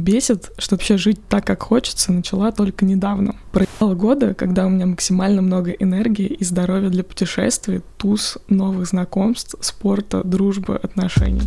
[0.00, 3.36] Бесит, что вообще жить так, как хочется, начала только недавно.
[3.52, 9.56] Проехало года, когда у меня максимально много энергии и здоровья для путешествий, туз, новых знакомств,
[9.60, 11.42] спорта, дружбы, отношений.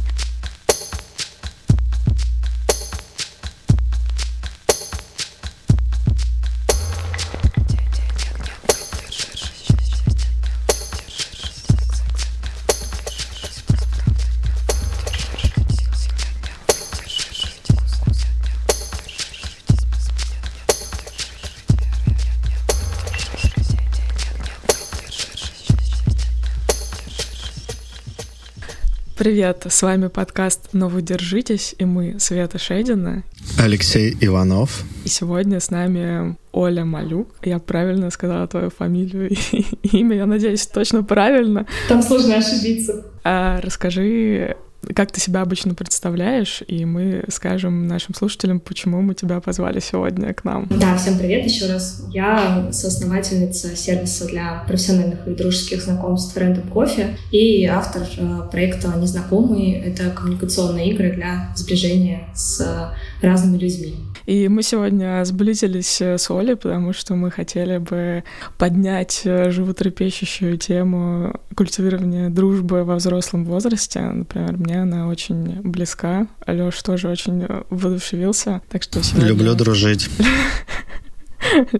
[29.23, 33.23] Привет, с вами подкаст «Но вы держитесь» и мы, Света Шейдина.
[33.58, 34.83] Алексей Иванов.
[35.05, 37.30] И сегодня с нами Оля Малюк.
[37.41, 41.66] Я правильно сказала твою фамилию и имя, я надеюсь, точно правильно.
[41.88, 43.05] Там сложно ошибиться.
[43.23, 44.58] А, расскажи
[44.95, 50.33] как ты себя обычно представляешь, и мы скажем нашим слушателям, почему мы тебя позвали сегодня
[50.33, 50.67] к нам.
[50.69, 52.03] Да, всем привет еще раз.
[52.11, 59.81] Я соосновательница сервиса для профессиональных и дружеских знакомств Random Coffee и автор э, проекта «Незнакомые».
[59.81, 63.95] Это коммуникационные игры для сближения с разными людьми.
[64.26, 68.24] И мы сегодня сблизились с Олей, потому что мы хотели бы
[68.58, 74.00] поднять э, животрепещущую тему культивирования дружбы во взрослом возрасте.
[74.00, 76.28] Например, мне она очень близка.
[76.46, 79.30] Алёш тоже очень воодушевился, так что сегодня...
[79.30, 80.10] Люблю дружить.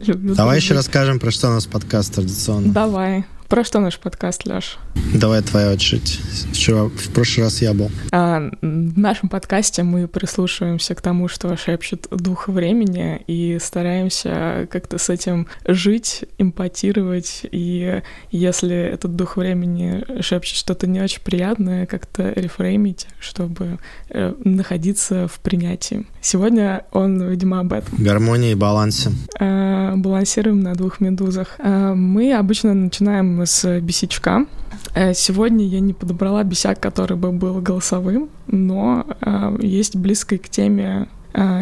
[0.06, 2.74] Давай еще расскажем, про что у нас подкаст традиционно.
[2.74, 3.26] Давай.
[3.54, 4.80] Про что наш подкаст, Леш?
[5.14, 6.20] Давай твоя очередь.
[6.54, 7.92] Вчера, в прошлый раз я был.
[8.12, 14.98] А, в нашем подкасте мы прислушиваемся к тому, что шепчет дух времени, и стараемся как-то
[14.98, 22.31] с этим жить, импотировать, и если этот дух времени шепчет что-то не очень приятное, как-то
[22.31, 23.78] рефреймить, чтобы
[24.09, 26.08] э, находиться в принятии.
[26.22, 28.04] Сегодня он, видимо, об этом.
[28.04, 29.12] Гармонии и балансе.
[29.40, 31.56] А, балансируем на двух медузах.
[31.59, 34.46] А, мы обычно начинаем с бесячка.
[34.96, 40.50] Э, сегодня я не подобрала бесяк, который бы был голосовым, но э, есть близкой к
[40.50, 41.06] теме э,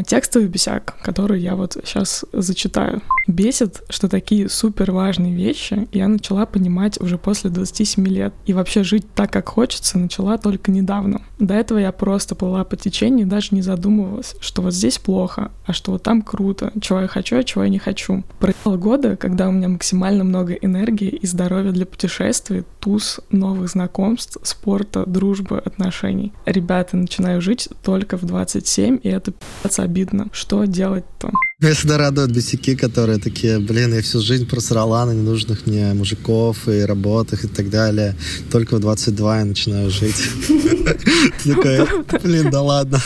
[0.05, 3.01] текстовый бесяк, который я вот сейчас зачитаю.
[3.27, 8.33] Бесит, что такие супер важные вещи я начала понимать уже после 27 лет.
[8.45, 11.21] И вообще жить так, как хочется, начала только недавно.
[11.39, 15.73] До этого я просто плыла по течению, даже не задумывалась, что вот здесь плохо, а
[15.73, 18.23] что вот там круто, чего я хочу, а чего я не хочу.
[18.39, 24.37] Проехало года, когда у меня максимально много энергии и здоровья для путешествий, туз, новых знакомств,
[24.43, 26.33] спорта, дружбы, отношений.
[26.45, 29.33] Ребята, начинаю жить только в 27, и это
[29.79, 30.27] обидно.
[30.31, 30.65] Что
[31.21, 31.31] делать-то?
[31.59, 36.67] Меня всегда радуют босики, которые такие, блин, я всю жизнь просрала на ненужных мне мужиков
[36.67, 38.15] и работах и так далее.
[38.51, 40.15] Только в 22 я начинаю жить.
[42.23, 42.99] Блин, да ладно.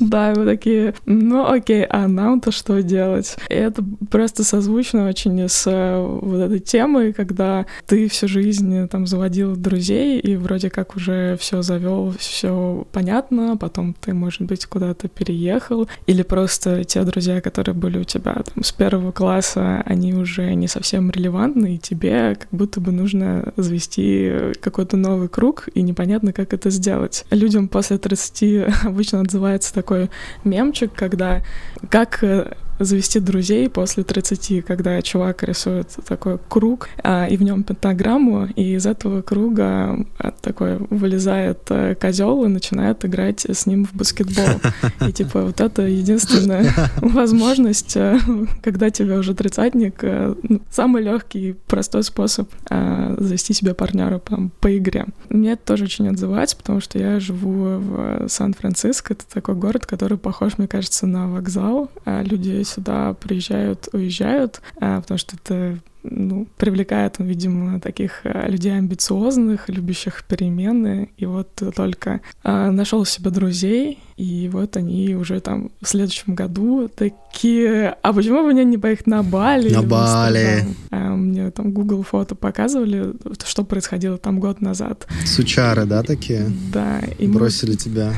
[0.00, 3.36] Да, вы такие, ну окей, а нам-то что делать?
[3.48, 9.06] И это просто созвучно очень с э, вот этой темой, когда ты всю жизнь там
[9.06, 15.08] заводил друзей, и вроде как уже все завел, все понятно, потом ты, может быть, куда-то
[15.08, 20.54] переехал, или просто те друзья, которые были у тебя там с первого класса, они уже
[20.54, 26.32] не совсем релевантны, и тебе как будто бы нужно завести какой-то новый круг, и непонятно,
[26.32, 27.24] как это сделать.
[27.30, 30.10] Людям после 30 обычно отзывается так такой
[30.42, 31.42] мемчик, когда
[31.90, 37.62] как э, завести друзей после 30, когда чувак рисует такой круг, а, и в нем
[37.62, 43.86] пентаграмму, и из этого круга а, такой вылезает а, козел и начинает играть с ним
[43.86, 44.60] в баскетбол.
[45.08, 48.18] И типа вот это единственная возможность, а,
[48.62, 50.36] когда тебе уже тридцатник, а,
[50.70, 55.06] самый легкий, простой способ завести себе партнера по, по игре.
[55.28, 60.18] Мне это тоже очень отзывается, потому что я живу в Сан-Франциско, это такой город, который
[60.18, 65.78] похож, мне кажется, на вокзал, а люди сюда приезжают, уезжают, а, потому что это
[66.10, 71.10] ну, привлекает он, видимо, таких а, людей амбициозных, любящих перемены.
[71.16, 76.88] И вот только а, нашел себе друзей, и вот они уже там в следующем году
[76.88, 79.72] такие, а почему бы мне не поехать на Бали?
[79.72, 80.64] На Бали.
[80.90, 83.12] А, мне там Google фото показывали,
[83.44, 85.06] что происходило там год назад.
[85.24, 86.46] Сучары, да, такие?
[86.72, 87.00] Да.
[87.18, 87.76] И Бросили мы...
[87.76, 88.12] тебя.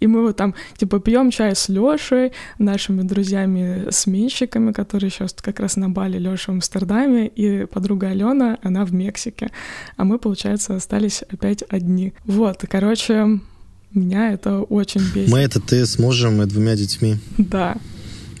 [0.00, 5.76] И мы вот там, типа, пьем чай с Лешей, нашими друзьями-сменщиками, которые сейчас как раз
[5.76, 9.50] на Бали, Леша в Амстердаме, и подруга Алена, она в Мексике.
[9.96, 12.14] А мы, получается, остались опять одни.
[12.24, 13.40] Вот, короче,
[13.92, 15.30] меня это очень бесит.
[15.30, 17.16] Мы— это ты с мужем и двумя детьми.
[17.38, 17.76] Да.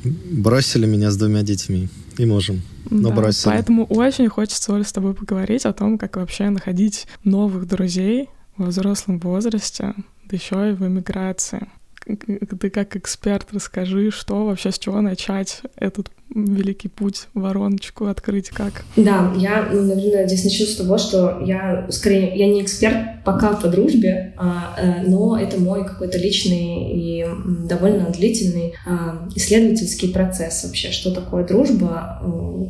[0.04, 1.88] Бросили меня с двумя детьми.
[2.16, 2.62] И мужем.
[2.88, 3.50] Но да, бросили.
[3.50, 8.28] Поэтому очень хочется, Оля, с тобой поговорить о том, как вообще находить новых друзей
[8.60, 11.66] во взрослом возрасте, да еще и в эмиграции.
[12.06, 18.84] ты как эксперт расскажи, что вообще, с чего начать этот великий путь, вороночку открыть как?
[18.96, 23.54] Да, я, ну, наверное, здесь начну с того, что я, скорее, я не эксперт пока
[23.54, 27.26] по дружбе, а, а, но это мой какой-то личный и
[27.68, 32.22] довольно длительный а, исследовательский процесс вообще, что такое дружба,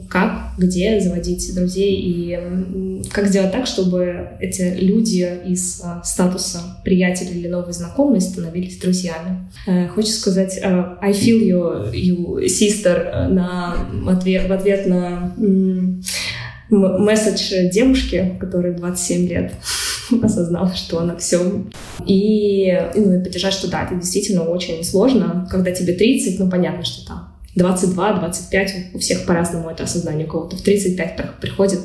[0.09, 7.31] как, где заводить друзей и как сделать так, чтобы эти люди из а, статуса приятеля
[7.31, 9.51] или новые знакомые становились друзьями.
[9.67, 15.33] Э, хочется сказать I feel you, you sister на в ответ на
[16.71, 19.53] месседж девушки, которой 27 лет
[20.23, 21.65] осознала, что она все.
[22.07, 25.47] И, ну, и поддержать, что да, это действительно очень сложно.
[25.51, 30.31] Когда тебе 30, ну, понятно, что там 22, 25, у всех по-разному это осознание, у
[30.31, 31.81] кого-то в 35 приходит,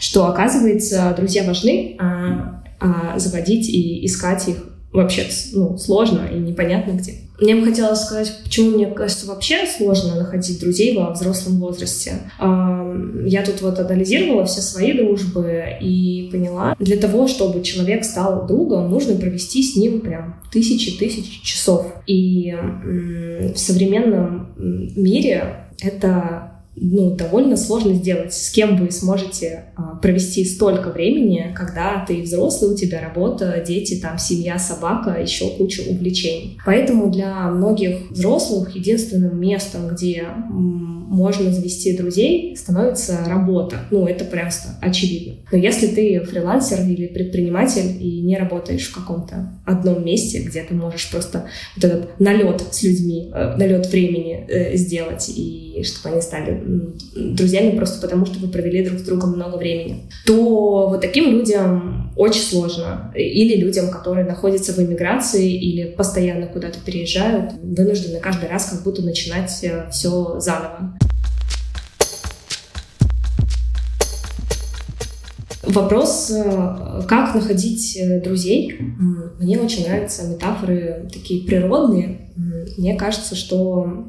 [0.00, 4.56] что, оказывается, друзья важны, а, а заводить и искать их
[4.92, 7.14] вообще ну, сложно и непонятно где.
[7.42, 12.12] Мне бы хотелось сказать, почему мне кажется вообще сложно находить друзей во взрослом возрасте.
[12.38, 18.90] Я тут вот анализировала все свои дружбы и поняла, для того, чтобы человек стал другом,
[18.90, 21.92] нужно провести с ним прям тысячи-тысячи часов.
[22.06, 22.54] И
[23.54, 28.32] в современном мире это ну, довольно сложно сделать.
[28.32, 34.00] С кем вы сможете а, провести столько времени, когда ты взрослый, у тебя работа, дети,
[34.00, 36.58] там, семья, собака, еще куча увлечений.
[36.64, 40.28] Поэтому для многих взрослых единственным местом, где
[41.08, 43.80] можно завести друзей, становится работа.
[43.90, 45.34] Ну, это просто очевидно.
[45.50, 50.74] Но если ты фрилансер или предприниматель и не работаешь в каком-то одном месте, где ты
[50.74, 51.46] можешь просто
[51.76, 56.62] вот этот налет с людьми, э, налет времени э, сделать, и чтобы они стали
[57.14, 62.11] друзьями просто потому, что вы провели друг с другом много времени, то вот таким людям
[62.16, 63.12] очень сложно.
[63.14, 69.02] Или людям, которые находятся в эмиграции или постоянно куда-то переезжают, вынуждены каждый раз как будто
[69.02, 70.96] начинать э, все заново.
[75.62, 78.78] Вопрос, э, как находить э, друзей.
[79.38, 82.30] Мне очень нравятся метафоры такие природные.
[82.76, 84.06] Мне кажется, что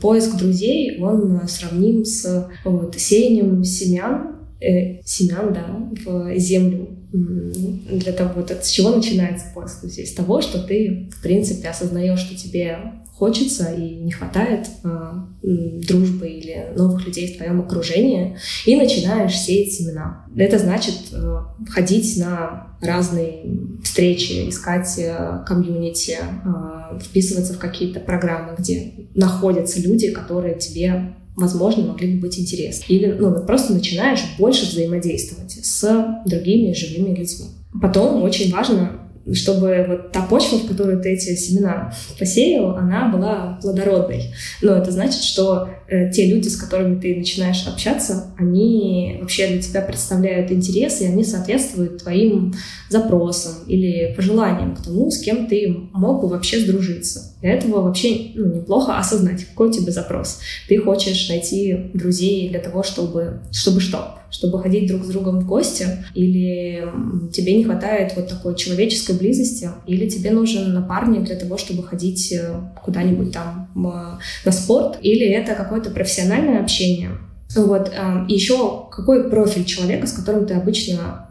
[0.00, 6.99] поиск друзей, он сравним с вот, сеянием семян, э, семян, да, в землю.
[7.12, 10.06] Для того, вот, с чего начинается поиск друзей?
[10.06, 12.78] С того, что ты, в принципе, осознаешь, что тебе
[13.20, 15.12] хочется и не хватает э,
[15.42, 20.24] дружбы или новых людей в твоем окружении, и начинаешь сеять семена.
[20.34, 21.36] Это значит э,
[21.68, 23.44] ходить на разные
[23.84, 31.86] встречи, искать э, комьюнити, э, вписываться в какие-то программы, где находятся люди, которые тебе возможно,
[31.86, 32.84] могли бы быть интересны.
[32.88, 37.46] Или ну, просто начинаешь больше взаимодействовать с другими живыми людьми.
[37.80, 38.99] Потом очень важно
[39.34, 44.34] чтобы вот та почва, в которую ты эти семена посеял, она была плодородной.
[44.62, 49.62] Но это значит, что э, те люди, с которыми ты начинаешь общаться, они вообще для
[49.62, 52.54] тебя представляют интерес, и они соответствуют твоим
[52.88, 57.34] запросам или пожеланиям к тому, с кем ты мог бы вообще сдружиться.
[57.40, 60.40] Для этого вообще ну, неплохо осознать, какой у тебя запрос.
[60.68, 63.40] Ты хочешь найти друзей для того, чтобы...
[63.52, 64.19] Чтобы что?
[64.30, 66.84] Чтобы ходить друг с другом в гости, или
[67.32, 72.32] тебе не хватает вот такой человеческой близости, или тебе нужен напарник для того, чтобы ходить
[72.32, 77.10] э, куда-нибудь там на спорт, или это какое-то профессиональное общение.
[77.54, 77.88] Вот.
[77.88, 81.26] Э, и еще какой профиль человека, с которым ты обычно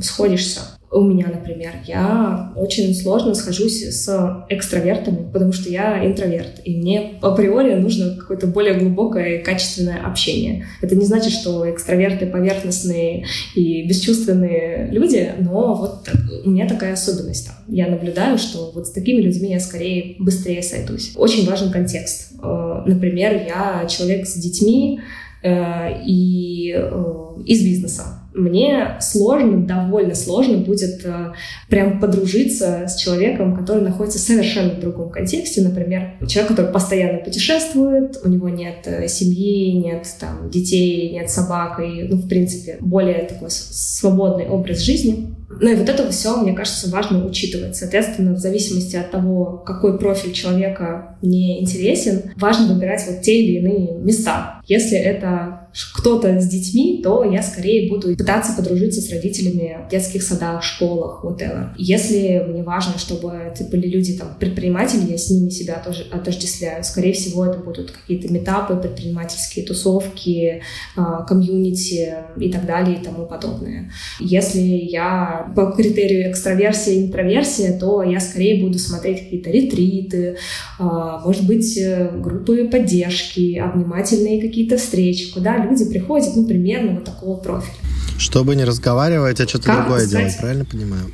[0.00, 0.60] сходишься.
[0.90, 7.18] У меня, например, я очень сложно схожусь с экстравертами, потому что я интроверт, и мне
[7.20, 10.66] априори нужно какое-то более глубокое и качественное общение.
[10.80, 16.08] Это не значит, что экстраверты поверхностные и бесчувственные люди, но вот
[16.44, 17.50] у меня такая особенность.
[17.68, 21.12] Я наблюдаю, что вот с такими людьми я скорее быстрее сойдусь.
[21.16, 22.32] Очень важен контекст.
[22.42, 25.00] Э, например, я человек с детьми,
[25.42, 27.14] э, и э,
[27.44, 31.32] из бизнеса мне сложно, довольно сложно будет э,
[31.68, 35.62] прям подружиться с человеком, который находится совершенно в другом контексте.
[35.62, 41.80] Например, человек, который постоянно путешествует, у него нет э, семьи, нет там детей, нет собак,
[41.80, 45.34] и, ну, в принципе, более такой свободный образ жизни.
[45.60, 47.74] Ну и вот это все, мне кажется, важно учитывать.
[47.74, 53.58] Соответственно, в зависимости от того, какой профиль человека мне интересен, важно выбирать вот те или
[53.58, 54.60] иные места.
[54.66, 55.57] Если это
[55.94, 61.24] кто-то с детьми, то я скорее буду пытаться подружиться с родителями в детских садах, школах,
[61.24, 61.70] whatever.
[61.76, 66.82] Если мне важно, чтобы это были люди, там, предприниматели, я с ними себя тоже отождествляю.
[66.84, 70.62] Скорее всего, это будут какие-то метапы, предпринимательские тусовки,
[70.96, 73.90] а, комьюнити и так далее и тому подобное.
[74.20, 80.36] Если я по критерию экстраверсия интроверсия, то я скорее буду смотреть какие-то ретриты,
[80.78, 87.04] а, может быть, э, группы поддержки, обнимательные какие-то встречи, куда люди приходят, ну, примерно вот
[87.04, 87.74] такого профиля.
[88.18, 90.10] Чтобы не разговаривать, а что-то другое сказать?
[90.10, 91.04] делать, правильно понимаю?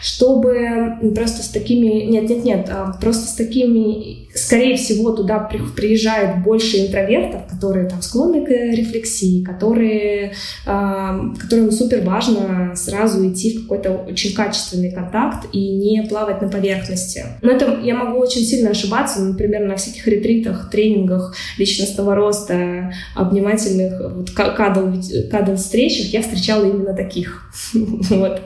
[0.00, 2.04] Чтобы просто с такими...
[2.04, 4.28] Нет, нет, нет, а просто с такими...
[4.34, 12.74] Скорее всего, туда приезжает больше интровертов, которые там склонны к рефлексии, которые, которым супер важно
[12.76, 17.24] сразу идти в какой-то очень качественный контакт и не плавать на поверхности.
[17.42, 24.00] Но это я могу очень сильно ошибаться, например, на всяких ретритах, тренингах личностного роста, обнимательных
[24.14, 24.92] вот, кадл,
[25.30, 27.50] кадл встречах я встречала именно таких.
[27.74, 28.40] вот.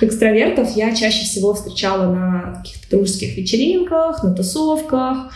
[0.00, 5.32] Экстравертов я чаще всего встречала на каких-то дружеских вечеринках, на тусовках,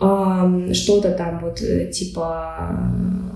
[0.00, 2.70] что-то там вот э, типа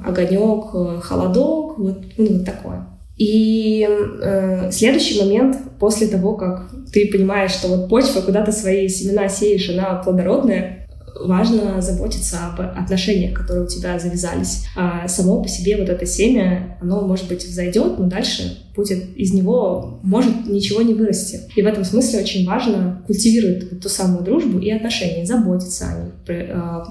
[0.02, 2.86] огонек, э, холодок, вот, ну, вот такое.
[3.18, 8.88] И э, следующий момент, после того, как ты понимаешь, что вот почва, куда ты свои
[8.88, 10.83] семена сеешь, она плодородная,
[11.14, 14.66] важно заботиться об отношениях, которые у тебя завязались.
[14.76, 19.32] А само по себе вот это семя, оно, может быть, взойдет, но дальше будет из
[19.32, 21.40] него может ничего не вырасти.
[21.54, 26.50] И в этом смысле очень важно культивировать ту самую дружбу и отношения, заботиться о них.
[26.50, 26.84] А,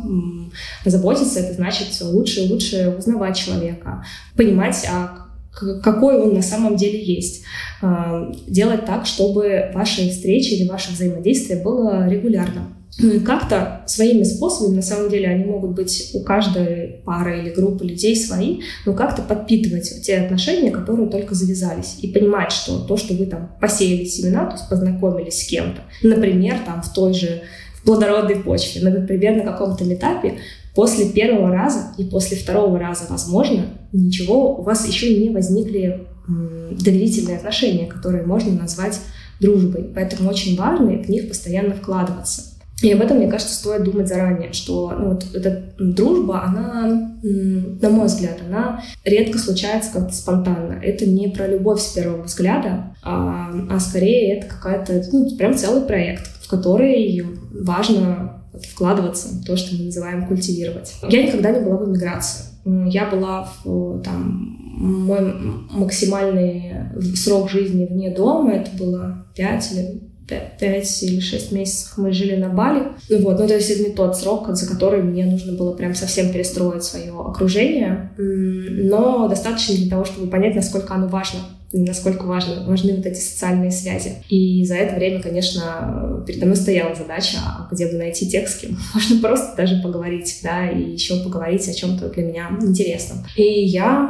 [0.85, 5.22] заботиться— это значит лучше и лучше узнавать человека, понимать, а
[5.53, 7.43] какой он на самом деле есть.
[7.81, 12.75] А, делать так, чтобы ваши встречи или ваше взаимодействие было регулярным.
[12.99, 17.85] Ну как-то своими способами, на самом деле они могут быть у каждой пары или группы
[17.85, 23.15] людей свои, но как-то подпитывать те отношения, которые только завязались, и понимать, что то, что
[23.15, 27.41] вы там посеяли семена, то есть познакомились с кем-то, например, там в той же
[27.83, 30.35] плодородной почве, например, на каком-то этапе,
[30.75, 37.37] после первого раза и после второго раза, возможно, ничего, у вас еще не возникли доверительные
[37.37, 38.99] отношения, которые можно назвать
[39.39, 39.91] дружбой.
[39.93, 42.53] Поэтому очень важно в них постоянно вкладываться.
[42.81, 47.89] И об этом, мне кажется, стоит думать заранее, что ну, вот эта дружба, она, на
[47.89, 50.79] мой взгляд, она редко случается как-то спонтанно.
[50.81, 55.83] Это не про любовь с первого взгляда, а, а скорее это какая-то, ну, прям целый
[55.83, 60.93] проект, в который важно вкладываться, то, что мы называем культивировать.
[61.09, 62.45] Я никогда не была в эмиграции.
[62.65, 65.33] Я была в, там, мой
[65.71, 66.73] максимальный
[67.15, 70.13] срок жизни вне дома, это было 5 или
[70.59, 72.83] 5 или 6 месяцев мы жили на Бали.
[73.09, 75.93] Ну вот, ну то есть это не тот срок, за который мне нужно было прям
[75.95, 81.39] совсем перестроить свое окружение, но достаточно для того, чтобы понять, насколько оно важно
[81.73, 84.23] насколько важны, важны вот эти социальные связи.
[84.29, 88.61] И за это время, конечно, передо мной стояла задача, а где бы найти текст, с
[88.61, 93.25] кем можно просто даже поговорить, да, и еще поговорить о чем-то для меня интересном.
[93.35, 94.09] И я...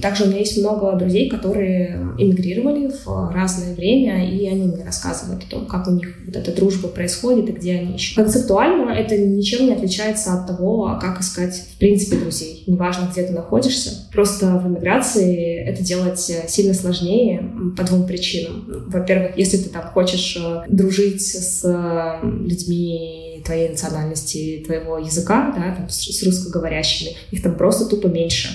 [0.00, 5.44] Также у меня есть много друзей, которые эмигрировали в разное время, и они мне рассказывают
[5.44, 8.16] о том, как у них вот эта дружба происходит и где они ищут.
[8.16, 12.64] Концептуально это ничем не отличается от того, как искать, в принципе, друзей.
[12.66, 14.08] Неважно, где ты находишься.
[14.12, 18.64] Просто в эмиграции это делать сильно сильно сложнее по двум причинам.
[18.88, 25.74] Во-первых, если ты там хочешь э, дружить с э, людьми твоей национальности, твоего языка, да,
[25.74, 28.48] там, с русскоговорящими, их там просто тупо меньше.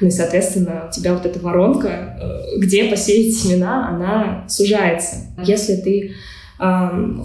[0.00, 5.16] Ну и, соответственно, у тебя вот эта воронка, э, где посеять семена, она сужается.
[5.44, 6.12] Если ты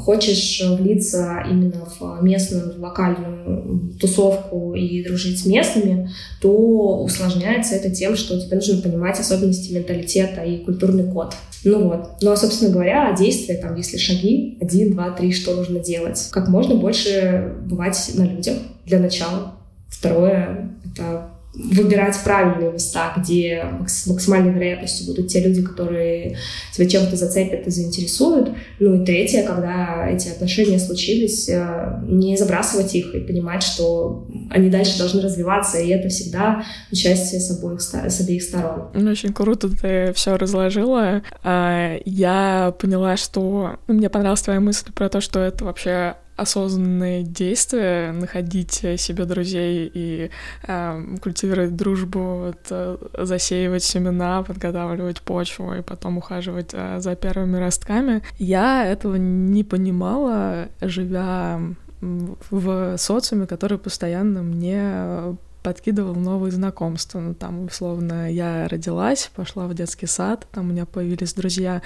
[0.03, 6.09] хочешь влиться именно в местную, в локальную тусовку и дружить с местными,
[6.41, 11.35] то усложняется это тем, что тебе нужно понимать особенности менталитета и культурный код.
[11.63, 12.09] Ну вот.
[12.21, 16.29] Ну а, собственно говоря, действия, там, если шаги, один, два, три, что нужно делать?
[16.31, 19.53] Как можно больше бывать на людях для начала.
[19.87, 26.37] Второе— это выбирать правильные места, где с максимальной вероятностью будут те люди, которые
[26.71, 28.51] тебя чем-то зацепят и заинтересуют.
[28.79, 34.69] Ну и третье, когда эти отношения случились, э, не забрасывать их и понимать, что они
[34.69, 38.89] дальше должны развиваться, и это всегда участие с обоих, с обеих сторон.
[38.93, 41.23] Ну, очень круто ты все разложила.
[41.43, 48.11] А, я поняла, что мне понравилась твоя мысль про то, что это вообще осознанные действия,
[48.11, 50.29] находить себе друзей и
[50.67, 57.57] э, культивировать дружбу, вот, э, засеивать семена, подготавливать почву и потом ухаживать э, за первыми
[57.57, 58.21] ростками.
[58.37, 61.59] Я этого не понимала, живя
[61.99, 65.35] в социуме, который постоянно мне
[65.67, 67.19] подкидывал новые знакомства.
[67.19, 71.81] Ну, там, условно, я родилась, пошла в детский сад, там у меня появились друзья,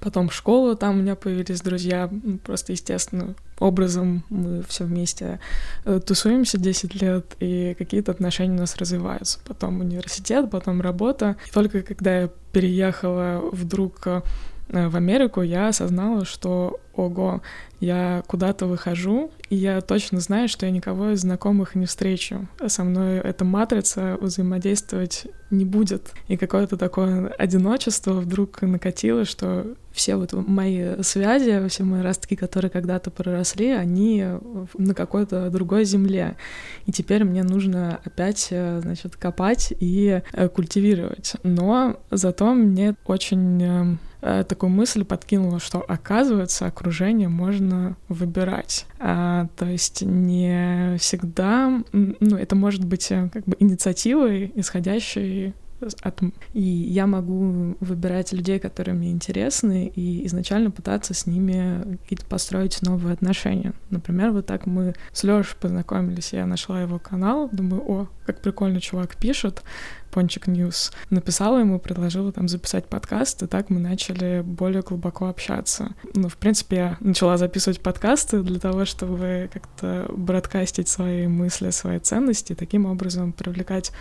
[0.00, 2.10] потом в школу, там у меня появились друзья.
[2.44, 5.38] Просто, естественно, образом мы все вместе
[5.84, 9.38] э, тусуемся 10 лет, и какие-то отношения у нас развиваются.
[9.46, 11.36] Потом университет, потом работа.
[11.46, 14.22] И только когда я переехала вдруг э,
[14.68, 17.40] в Америку, я осознала, что, ого,
[17.78, 22.48] я куда-то выхожу, и я точно знаю, что я никого из знакомых не встречу.
[22.66, 26.12] Со мной эта матрица взаимодействовать не будет.
[26.26, 32.70] И какое-то такое одиночество вдруг накатило, что все вот мои связи, все мои ростки, которые
[32.70, 34.24] когда-то проросли, они
[34.76, 36.36] на какой-то другой земле.
[36.86, 41.34] И теперь мне нужно опять, значит, копать и э, культивировать.
[41.44, 48.86] Но зато мне очень э, Э, такую мысль подкинула, что оказывается окружение можно выбирать.
[48.98, 55.54] А, то есть не всегда, ну, это может быть э, как бы инициативой, исходящей
[56.02, 56.20] от...
[56.52, 62.82] И я могу выбирать людей, которые мне интересны, и изначально пытаться с ними какие-то построить
[62.82, 63.72] новые отношения.
[63.90, 68.80] Например, вот так мы с Лёшей познакомились, я нашла его канал, думаю, о, как прикольно
[68.80, 69.62] чувак пишет,
[70.10, 70.92] Пончик News.
[71.10, 75.90] Написала ему, предложила там записать подкаст, и так мы начали более глубоко общаться.
[76.14, 81.68] Ну, в принципе, я начала записывать подкасты для того, чтобы как-то broadcast ить свои мысли,
[81.68, 83.92] свои ценности, таким образом привлекать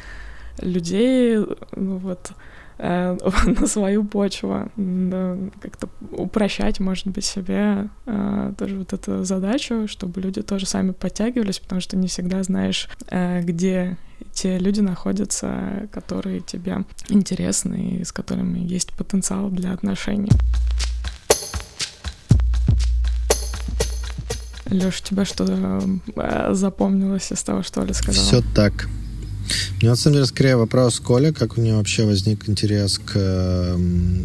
[0.62, 1.38] людей,
[1.76, 2.32] ну вот,
[2.78, 9.88] э, на свою почву, да, как-то упрощать, может быть, себе э, тоже вот эту задачу,
[9.88, 13.98] чтобы люди тоже сами подтягивались, потому что не всегда знаешь, э, где
[14.34, 20.32] те люди находятся, которые тебе интересны и с которыми есть потенциал для отношений.
[24.70, 28.26] Лёш, тебе что э, запомнилось из того, что Оля сказала?
[28.26, 28.90] Все так.
[29.86, 33.78] Мне на самом деле скорее вопрос Коля, как у него вообще возник интерес к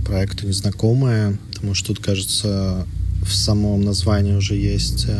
[0.06, 2.86] проекту «Незнакомые», потому что тут, кажется,
[3.22, 5.18] в самом названии уже есть э,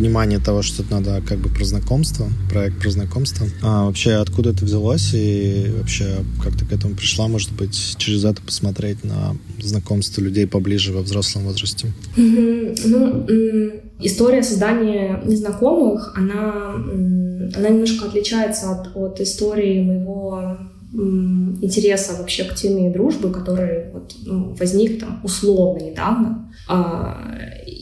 [0.00, 3.46] понимание того, что это надо как бы про знакомство, проект про знакомство.
[3.62, 8.24] А вообще откуда это взялось и вообще как ты к этому пришла, может быть, через
[8.24, 11.92] это посмотреть на знакомство людей поближе во взрослом возрасте?
[12.16, 13.26] Ну,
[14.00, 16.76] история создания незнакомых, она,
[17.54, 20.56] она немножко отличается от, от истории моего
[20.92, 26.52] интереса вообще к теме дружбы, который вот, ну, возник там условно недавно.
[26.68, 27.34] А,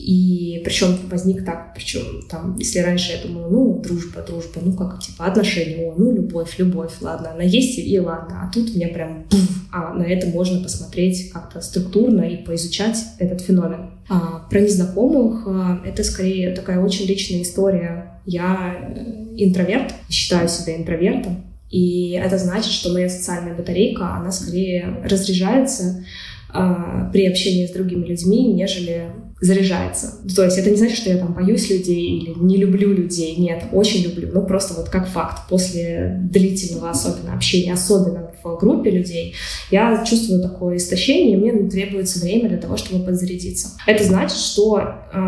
[0.09, 4.99] и причем возник так, причем там, если раньше я думала, ну, дружба, дружба, ну, как
[4.99, 8.41] типа отношения, о, ну, любовь, любовь, ладно, она есть и ладно.
[8.41, 13.41] А тут мне прям, буф, а на это можно посмотреть как-то структурно и поизучать этот
[13.41, 13.91] феномен.
[14.09, 18.19] А, про незнакомых а, это скорее такая очень личная история.
[18.25, 25.03] Я э, интроверт, считаю себя интровертом, и это значит, что моя социальная батарейка, она скорее
[25.03, 26.03] разряжается
[26.51, 30.15] э, при общении с другими людьми, нежели заряжается.
[30.35, 33.35] То есть это не значит, что я там боюсь людей или не люблю людей.
[33.37, 34.29] Нет, очень люблю.
[34.33, 35.47] Ну, просто вот как факт.
[35.49, 39.35] После длительного особенно общения, особенно в группе людей,
[39.71, 43.69] я чувствую такое истощение, и мне требуется время для того, чтобы подзарядиться.
[43.85, 44.81] Это значит, что
[45.13, 45.19] э,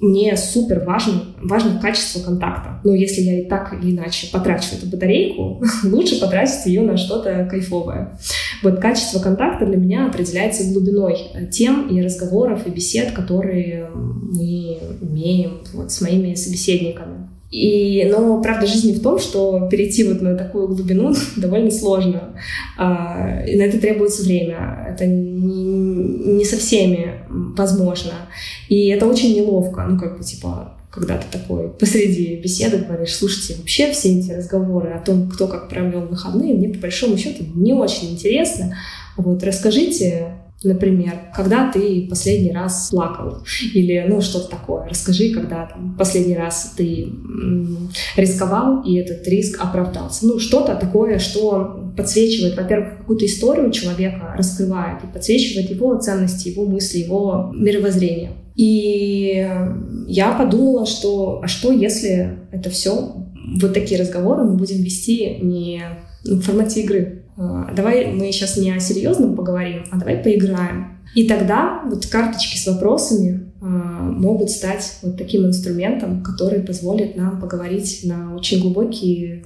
[0.00, 2.80] мне супер важно, важно качество контакта.
[2.84, 7.46] Ну, если я и так или иначе потрачу эту батарейку, лучше потратить ее на что-то
[7.50, 8.18] кайфовое.
[8.62, 11.16] Вот качество контакта для меня определяется глубиной
[11.50, 17.28] тем и разговоров, и бесед, которые которые мы имеем вот с моими собеседниками.
[17.50, 22.34] И, но правда жизни в том, что перейти вот на такую глубину довольно сложно.
[22.78, 24.86] А, и на это требуется время.
[24.88, 28.12] Это не, не со всеми возможно.
[28.68, 29.84] И это очень неловко.
[29.86, 34.90] Ну, как бы, типа, когда ты такой посреди беседы говоришь, слушайте, вообще все эти разговоры
[34.90, 38.76] о том, кто как провел выходные, мне по большому счету не очень интересно.
[39.16, 43.38] Вот расскажите Например, когда ты последний раз плакал
[43.74, 44.88] или ну что-то такое.
[44.88, 47.08] Расскажи, когда там, последний раз ты
[48.16, 50.26] рисковал и этот риск оправдался.
[50.26, 56.64] Ну что-то такое, что подсвечивает, во-первых, какую-то историю человека, раскрывает и подсвечивает его ценности, его
[56.64, 58.32] мысли, его мировоззрение.
[58.54, 59.48] И
[60.06, 63.14] я подумала, что а что если это все
[63.60, 65.82] вот такие разговоры мы будем вести не
[66.24, 70.98] в формате игры, а, давай мы сейчас не о серьезном поговорим, а давай поиграем.
[71.14, 77.38] И тогда вот карточки с вопросами э, могут стать вот таким инструментом, который позволит нам
[77.38, 79.44] поговорить на очень глубокие,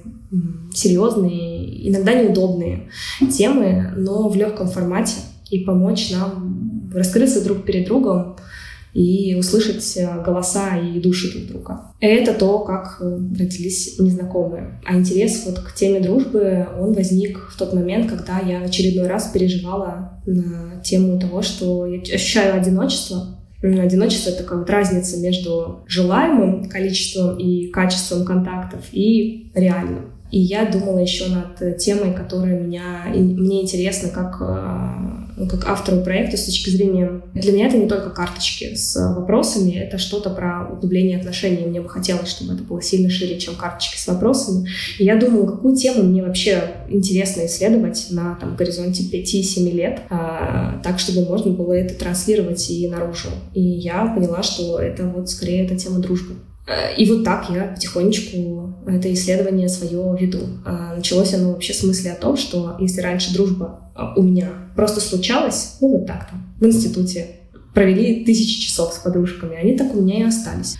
[0.73, 2.89] серьезные, иногда неудобные
[3.31, 5.15] темы, но в легком формате
[5.49, 8.37] и помочь нам раскрыться друг перед другом
[8.97, 11.81] и услышать э, голоса и души друг друга.
[11.99, 14.81] Это то, как э, родились незнакомые.
[14.85, 19.27] А интерес вот к теме дружбы, он возник в тот момент, когда я очередной раз
[19.27, 26.69] переживала на тему того, что я ощущаю одиночество, Одиночество— это такая вот разница между желаемым
[26.69, 30.11] количеством и качеством контактов и реальным.
[30.29, 36.37] И я думала еще над темой, которая меня, мне интересна как э, как автору проекта
[36.37, 37.21] с точки зрения...
[37.33, 41.65] Для меня это не только карточки с вопросами, это что-то про углубление отношений.
[41.65, 44.67] Мне бы хотелось, чтобы это было сильно шире, чем карточки с вопросами.
[44.97, 50.81] И я думаю, какую тему мне вообще интересно исследовать на там, горизонте 5-7 лет, а,
[50.83, 53.29] так, чтобы можно было это транслировать и наружу.
[53.53, 56.35] И я поняла, что это вот скорее эта тема дружбы.
[56.97, 60.39] И вот так я потихонечку это исследование свое веду.
[60.65, 64.49] А, началось оно вообще с мысли о том, что если раньше дружба а, у меня
[64.75, 67.27] просто случалась, ну вот так там, в институте,
[67.73, 70.77] провели тысячи часов с подружками, они так у меня и остались.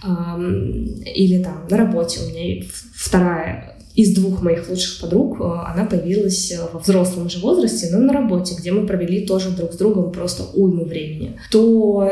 [1.06, 2.64] Или там на работе у меня
[2.96, 7.98] вторая из двух моих лучших подруг, э, она появилась э, во взрослом уже возрасте, но
[7.98, 12.08] на работе, где мы провели тоже друг с другом просто уйму времени, то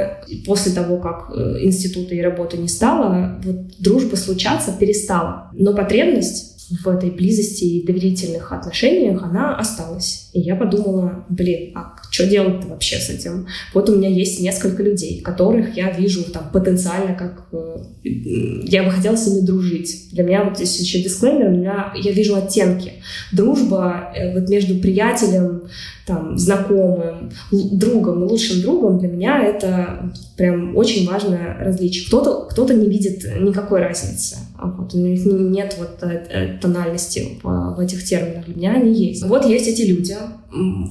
[0.47, 5.51] после того, как э, института и работы не стало, вот дружба случаться перестала.
[5.53, 10.24] Но потребность в этой близости и доверительных отношениях, она осталась.
[10.35, 13.47] И я подумала, блин, а что делать вообще с этим?
[13.73, 17.47] Вот у меня есть несколько людей, которых я вижу там потенциально как...
[17.53, 20.09] Э, я бы хотела с ними дружить.
[20.11, 22.95] Для меня вот здесь еще дисклеймер, меня, я вижу оттенки.
[23.31, 25.69] Дружба э, вот между приятелем,
[26.05, 32.07] там, знакомым, другом и лучшим другом, для меня это прям очень важное различие.
[32.07, 34.35] Кто-то кто не видит никакой разницы.
[34.57, 38.45] А вот, у них нет вот э, тональности в этих терминах.
[38.45, 39.23] Для меня они есть.
[39.23, 40.15] Вот есть эти люди.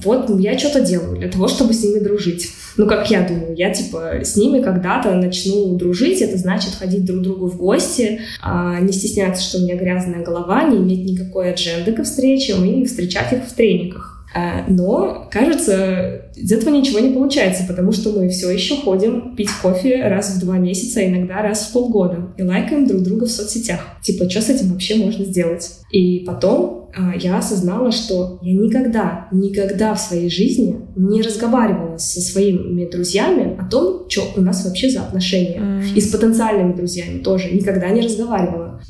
[0.03, 2.49] Вот я что-то делаю для того, чтобы с ними дружить.
[2.77, 6.21] Ну, как я думаю, я, типа, с ними когда-то начну дружить.
[6.21, 10.23] Это значит ходить друг к другу в гости, а не стесняться, что у меня грязная
[10.23, 14.15] голова, не иметь никакой адженды ко встречам и встречать их в трениках.
[14.35, 19.49] А, но, кажется, из этого ничего не получается, потому что мы все еще ходим пить
[19.61, 23.31] кофе раз в два месяца, а иногда раз в полгода, и лайкаем друг друга в
[23.31, 23.79] соцсетях.
[24.01, 25.79] Типа, что с этим вообще можно сделать?
[25.89, 26.84] И потом
[27.17, 33.69] я осознала, что я никогда, никогда в своей жизни не разговаривала со своими друзьями о
[33.69, 35.59] том, что у нас вообще за отношения.
[35.59, 35.93] Mm.
[35.95, 38.81] И с потенциальными друзьями тоже никогда не разговаривала.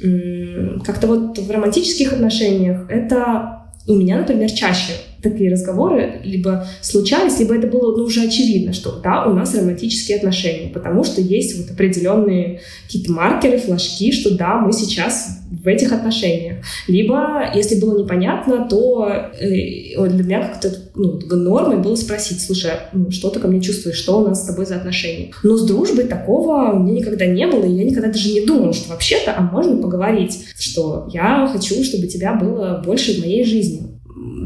[0.85, 4.93] Как-то вот в романтических отношениях это у меня, например, чаще
[5.25, 10.17] такие разговоры либо случались, либо это было ну, уже очевидно, что да, у нас романтические
[10.17, 15.91] отношения, потому что есть вот определенные какие-то маркеры, флажки, что да, мы сейчас в этих
[15.91, 16.57] отношениях.
[16.87, 19.09] Либо, если было непонятно, то
[19.39, 23.97] э, для меня как-то ну, нормой было спросить, слушай, ну, что ты ко мне чувствуешь,
[23.97, 25.31] что у нас с тобой за отношения?
[25.43, 28.73] Но с дружбой такого у меня никогда не было, и я никогда даже не думала,
[28.73, 33.94] что вообще-то, а можно поговорить, что я хочу, чтобы тебя было больше в моей жизни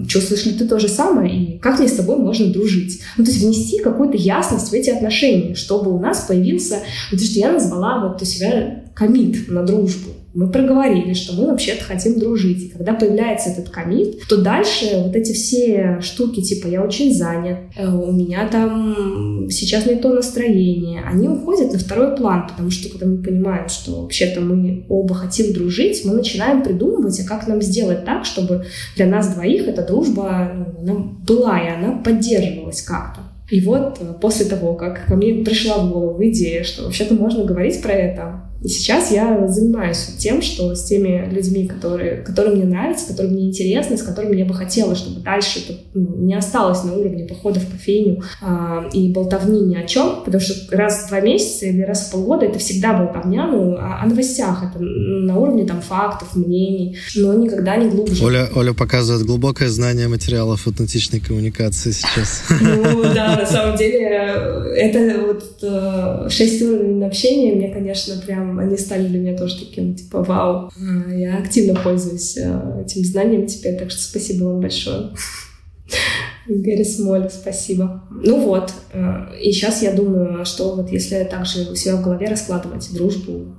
[0.07, 3.01] чувствуешь ли ты то же самое, и как мне с тобой можно дружить.
[3.17, 6.79] Ну, то есть внести какую-то ясность в эти отношения, чтобы у нас появился,
[7.11, 11.47] вот то, что я назвала вот у себя комит на дружбу мы проговорили, что мы
[11.47, 12.63] вообще-то хотим дружить.
[12.63, 17.57] И когда появляется этот комит, то дальше вот эти все штуки, типа я очень занят,
[17.75, 22.89] э, у меня там сейчас не то настроение, они уходят на второй план, потому что
[22.89, 27.61] когда мы понимаем, что вообще-то мы оба хотим дружить, мы начинаем придумывать, а как нам
[27.61, 30.93] сделать так, чтобы для нас двоих эта дружба ну, она
[31.27, 33.21] была, и она поддерживалась как-то.
[33.49, 37.43] И вот э, после того, как ко мне пришла в голову идея, что вообще-то можно
[37.45, 42.65] говорить про это, и сейчас я занимаюсь тем, что с теми людьми, которые, которые мне
[42.65, 46.83] нравятся, которые мне интересны, с которыми я бы хотела, чтобы дальше это ну, не осталось
[46.83, 51.09] на уровне похода в кофейню а, и болтовни ни о чем, потому что раз в
[51.09, 55.37] два месяца или раз в полгода это всегда болтовня ну, о, о новостях, это на
[55.37, 58.25] уровне там фактов, мнений, но никогда не глубже.
[58.25, 62.43] Оля, Оля показывает глубокое знание материалов аутентичной коммуникации сейчас.
[62.59, 64.05] Ну да, на самом деле
[64.75, 69.95] это вот э, шесть уровней общения мне, конечно, прям они стали для меня тоже таким,
[69.95, 75.11] типа, вау, а, я активно пользуюсь э, этим знанием теперь, так что спасибо вам большое.
[76.49, 78.03] Гэри Смоль, спасибо.
[78.09, 82.27] Ну вот, э, и сейчас я думаю, что вот если также у себя в голове
[82.27, 83.55] раскладывать дружбу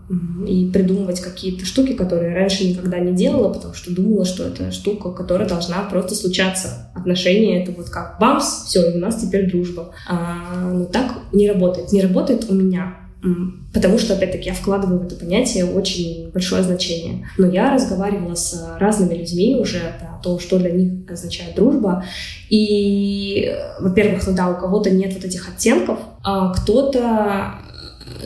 [0.46, 5.12] и придумывать какие-то штуки, которые раньше никогда не делала, потому что думала, что это штука,
[5.12, 6.90] которая должна просто случаться.
[6.94, 9.92] Отношения— это вот как бамс, все, и у нас теперь дружба.
[10.09, 11.92] А, ну так не работает.
[11.92, 12.96] Не работает у меня.
[13.72, 17.28] Потому что, опять-таки, я вкладываю в это понятие очень большое значение.
[17.38, 22.04] Но я разговаривала с разными людьми уже про то, что для них означает дружба.
[22.48, 27.54] И, во-первых, ну да, у кого-то нет вот этих оттенков, а кто-то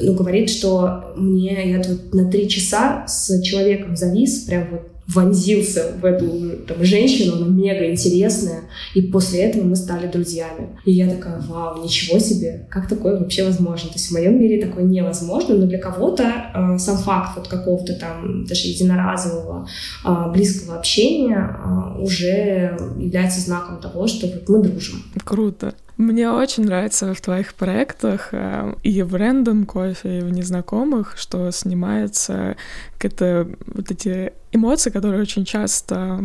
[0.00, 5.92] ну, говорит, что мне я тут на три часа с человеком завис, прям вот вонзился
[6.00, 8.62] в эту там, женщину, она мега интересная,
[8.94, 10.78] и после этого мы стали друзьями.
[10.84, 13.88] И я такая, вау, ничего себе, как такое вообще возможно?
[13.88, 17.94] То есть в моем мире такое невозможно, но для кого-то э, сам факт вот какого-то
[17.94, 19.68] там даже единоразового
[20.04, 25.02] э, близкого общения э, уже является знаком того, что вот мы дружим.
[25.24, 25.74] Круто.
[25.96, 31.52] Мне очень нравится в твоих проектах э, и в рандом кофе, и в незнакомых, что
[31.52, 32.56] снимается
[32.98, 36.20] какие-то вот эти эмоции, которые очень часто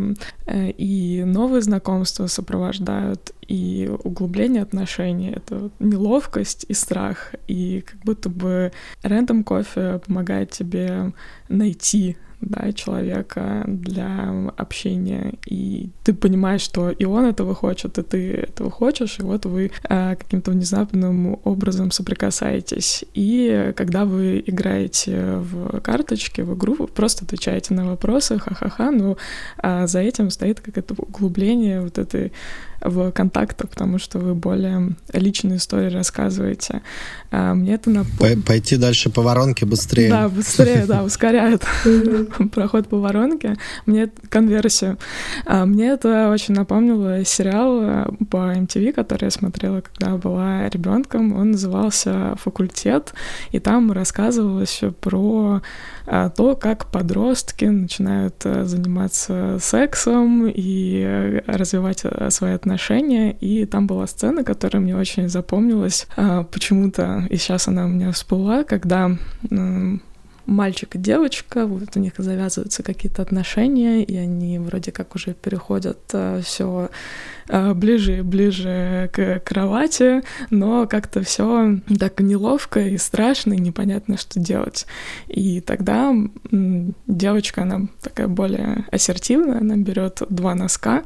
[0.46, 5.30] э, и новые знакомства сопровождают, и углубление отношений.
[5.30, 7.34] Это неловкость и страх.
[7.48, 11.12] И как будто бы рандом кофе помогает тебе
[11.48, 18.32] найти да, человека для общения, и ты понимаешь, что и он этого хочет, и ты
[18.32, 23.04] этого хочешь, и вот вы э, каким-то внезапным образом соприкасаетесь.
[23.14, 29.16] И когда вы играете в карточки, в игру, вы просто отвечаете на вопросы, ха-ха-ха, но
[29.62, 32.32] э, за этим стоит какое-то углубление вот этой
[32.80, 36.82] в контактах, потому что вы более личные истории рассказываете.
[37.30, 38.42] А, мне это напомнило...
[38.42, 40.10] Пойти дальше по воронке быстрее.
[40.10, 41.64] Да, быстрее, да, ускоряет
[42.52, 43.56] проход по воронке.
[43.86, 44.98] Мне конверсию.
[45.44, 51.36] А, мне это очень напомнило сериал э, по MTV, который я смотрела, когда была ребенком.
[51.36, 53.12] Он назывался «Факультет»,
[53.50, 55.62] и там рассказывалось про
[56.06, 63.64] а, то, как подростки начинают э, заниматься сексом и э, развивать свои отношения отношения, и
[63.66, 68.62] там была сцена, которая мне очень запомнилась а, почему-то, и сейчас она у меня всплыла,
[68.62, 69.10] когда
[70.46, 75.98] мальчик и девочка, вот у них завязываются какие-то отношения, и они вроде как уже переходят
[76.12, 76.90] а, все
[77.48, 84.16] а, ближе и ближе к кровати, но как-то все так неловко и страшно, и непонятно,
[84.16, 84.86] что делать.
[85.28, 86.14] И тогда
[86.50, 91.02] девочка, она такая более ассертивная, она берет два носка,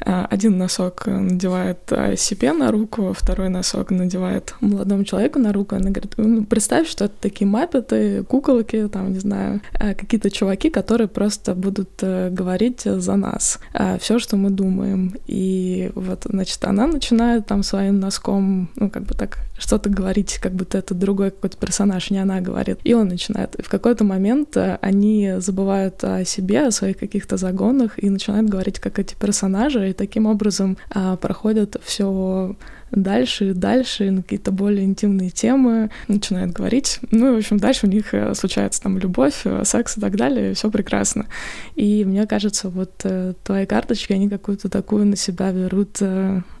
[0.00, 5.76] а, один носок надевает себе на руку, второй носок надевает молодому человеку на руку.
[5.76, 10.70] Она говорит, ну, представь, что это такие маппеты, куколки, там, не знаю, а, какие-то чуваки,
[10.70, 15.14] которые просто будут э, говорить за нас а, все, что мы думаем.
[15.26, 20.52] И вот, значит, она начинает там своим носком, ну, как бы так, что-то говорить, как
[20.52, 22.78] будто это другой какой-то персонаж, не она говорит.
[22.84, 23.54] И он начинает.
[23.56, 28.48] И в какой-то момент э, они забывают о себе, о своих каких-то загонах и начинают
[28.48, 30.76] говорить как эти персонажи, и таким образом
[31.20, 32.56] проходят все
[32.90, 37.00] дальше и дальше на какие-то более интимные темы начинают говорить.
[37.10, 40.54] Ну, в общем, дальше у них э, случается там любовь, э, секс и так далее,
[40.54, 41.26] все прекрасно.
[41.74, 46.00] И мне кажется, вот э, твои карточки, они какую-то такую на себя берут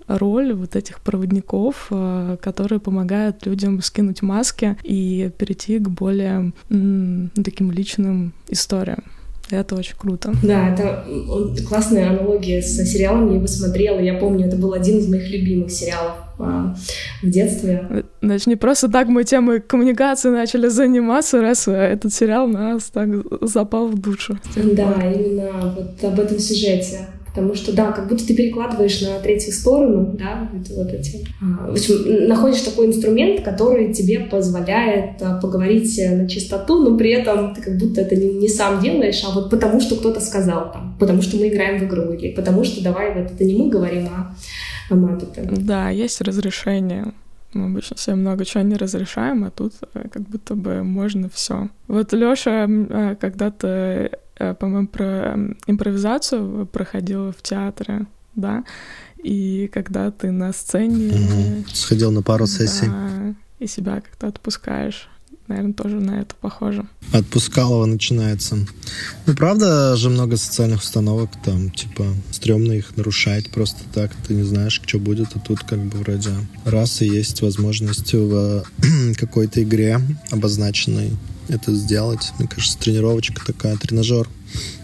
[0.06, 1.90] роль вот этих проводников,
[2.40, 9.02] которые помогают людям скинуть маски и перейти к более таким личным историям.
[9.50, 10.32] Это очень круто.
[10.42, 11.04] Да, это
[11.68, 13.30] классная аналогия с сериалом.
[13.30, 14.00] Я его смотрела.
[14.00, 16.74] Я помню, это был один из моих любимых сериалов а,
[17.22, 18.04] в детстве.
[18.20, 23.08] Значит, не просто так мы темой коммуникации начали заниматься, раз этот сериал нас так
[23.40, 24.38] запал в душу.
[24.56, 27.06] Да, именно вот об этом сюжете.
[27.36, 31.28] Потому что, да, как будто ты перекладываешь на третью сторону, да, это вот эти.
[31.42, 37.10] А, в общем, находишь такой инструмент, который тебе позволяет а, поговорить на чистоту, но при
[37.10, 40.72] этом ты как будто это не, не сам делаешь, а вот потому что кто-то сказал
[40.72, 43.68] там, потому что мы играем в игру, или потому что давай вот это не мы
[43.68, 44.34] говорим, а,
[44.88, 45.46] а маппеты.
[45.50, 47.12] Да, есть разрешение.
[47.52, 51.68] Мы обычно себе много чего не разрешаем, а тут э, как будто бы можно все.
[51.86, 58.64] Вот Лёша э, когда-то Э, по-моему, про импровизацию проходила в театре, да,
[59.22, 61.14] и когда ты на сцене...
[61.14, 61.64] Угу.
[61.72, 62.86] Сходил на пару сессий.
[62.86, 65.08] Да, и себя как-то отпускаешь.
[65.48, 66.86] Наверное, тоже на это похоже.
[67.12, 68.56] Отпускалово начинается.
[69.26, 74.42] Ну, правда же много социальных установок, там, типа, стрёмно их нарушать просто так, ты не
[74.42, 76.30] знаешь, что будет, а тут как бы вроде
[76.64, 78.64] раз и есть возможность в
[79.16, 80.00] какой-то игре
[80.32, 81.12] обозначенной
[81.48, 82.32] это сделать.
[82.38, 84.28] Мне кажется, тренировочка такая, тренажер,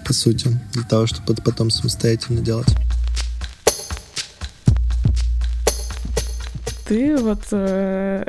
[0.04, 2.68] по сути, для того, чтобы это потом самостоятельно делать.
[6.84, 8.24] Ты вот э,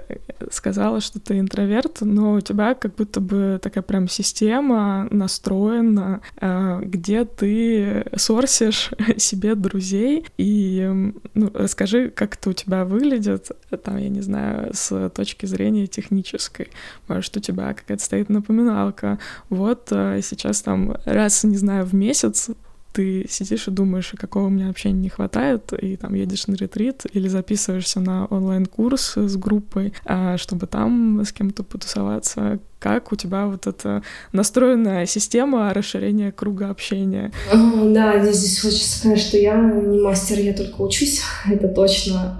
[0.51, 6.81] сказала, что ты интроверт, но у тебя как будто бы такая прям система настроена, э,
[6.83, 10.25] где ты сорсишь себе друзей.
[10.37, 10.87] И
[11.33, 13.51] ну, расскажи, как это у тебя выглядит,
[13.83, 16.69] там, я не знаю, с точки зрения технической.
[17.07, 19.19] Может, у тебя какая-то стоит напоминалка.
[19.49, 22.49] Вот э, сейчас там раз, не знаю, в месяц
[22.93, 27.27] ты сидишь и думаешь, какого мне общения не хватает, и там едешь на ретрит или
[27.27, 33.65] записываешься на онлайн-курс с группой, а, чтобы там с кем-то потусоваться, как у тебя вот
[33.65, 37.31] эта настроенная система расширения круга общения?
[37.49, 42.37] Да, здесь хочется сказать, что я не мастер, я только учусь, это точно.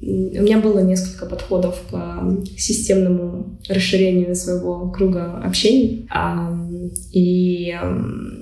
[0.00, 6.08] У меня было несколько подходов к системному расширению своего круга общений.
[7.12, 7.76] И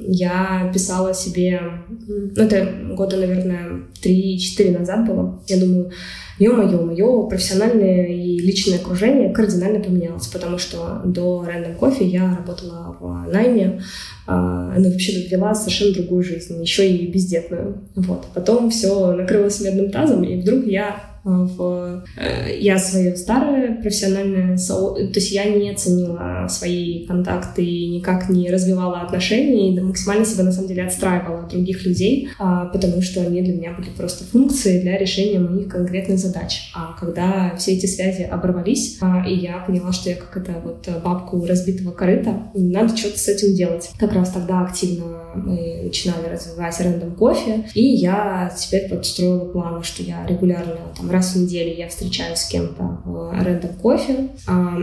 [0.07, 1.61] я писала себе,
[2.09, 5.43] ну это года, наверное, 3-4 назад было.
[5.49, 5.91] Я думаю,
[6.39, 12.97] ё-моё, мое профессиональное и личное окружение кардинально поменялось, потому что до Random Coffee я работала
[13.01, 13.81] в найме,
[14.27, 17.81] она вообще вела совершенно другую жизнь, еще и бездетную.
[17.95, 18.27] Вот.
[18.35, 22.05] Потом все накрылось медным тазом, и вдруг я в...
[22.17, 24.57] Э, я свое старое профессиональное...
[24.57, 30.45] То есть я не оценила свои контакты и никак не развивала отношения, и максимально себя,
[30.45, 34.25] на самом деле, отстраивала от других людей, а, потому что они для меня были просто
[34.25, 36.71] функции для решения моих конкретных задач.
[36.75, 40.89] А когда все эти связи оборвались, а, и я поняла, что я как это вот
[41.05, 43.91] бабку разбитого корыта, надо что-то с этим делать.
[43.99, 50.03] Как раз тогда активно мы начинали развивать рандом кофе, и я теперь подстроила план, что
[50.03, 54.29] я регулярно там раз в неделю я встречаюсь с кем-то в рандом кофе.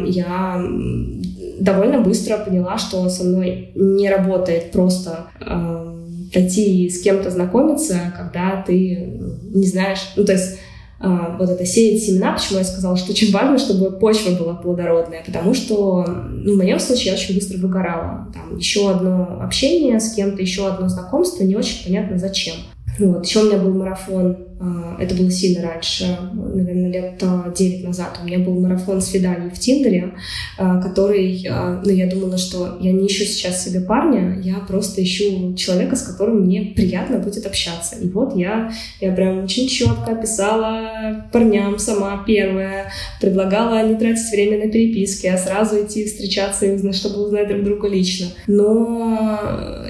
[0.05, 0.63] Я
[1.59, 5.27] довольно быстро поняла, что со мной не работает просто
[6.33, 9.19] пойти с кем-то знакомиться, когда ты
[9.53, 10.57] не знаешь, ну то есть
[11.03, 15.53] вот это сеять семена, почему я сказала, что очень важно, чтобы почва была плодородная, потому
[15.53, 18.27] что ну, в моем случае я очень быстро выгорала.
[18.33, 22.55] Там еще одно общение с кем-то, еще одно знакомство, не очень понятно зачем.
[22.99, 23.25] Вот.
[23.25, 27.23] Еще у меня был марафон, а, это было сильно раньше, наверное, лет
[27.55, 28.19] 9 назад.
[28.21, 30.13] У меня был марафон свиданий в Тиндере,
[30.57, 35.03] а, который, а, ну, я думала, что я не ищу сейчас себе парня, я просто
[35.03, 37.97] ищу человека, с которым мне приятно будет общаться.
[37.97, 44.65] И вот я, я прям очень четко писала парням сама первая, предлагала не тратить время
[44.65, 48.27] на переписки, а сразу идти встречаться, чтобы узнать друг друга лично.
[48.47, 49.39] Но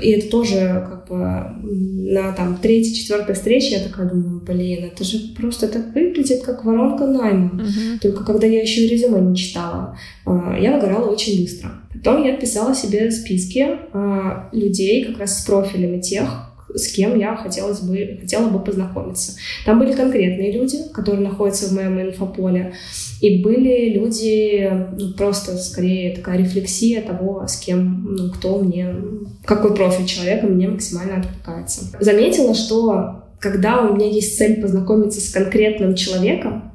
[0.02, 5.20] и это тоже как на там третьей, четвертой встрече я такая думаю, блин, это же
[5.36, 7.62] просто так выглядит, как воронка найма.
[7.62, 8.00] Uh-huh.
[8.02, 11.72] Только когда я еще резюме не читала, а, я выгорала очень быстро.
[11.94, 17.36] Потом я писала себе списки а, людей как раз с профилями тех, с кем я
[17.36, 19.34] хотелось бы, хотела бы познакомиться.
[19.66, 22.74] Там были конкретные люди, которые находятся в моем инфополе,
[23.22, 28.96] и были люди, ну, просто скорее такая рефлексия того, с кем, ну, кто мне,
[29.46, 31.86] какой профиль человека мне максимально откликается.
[32.00, 36.72] Заметила, что когда у меня есть цель познакомиться с конкретным человеком,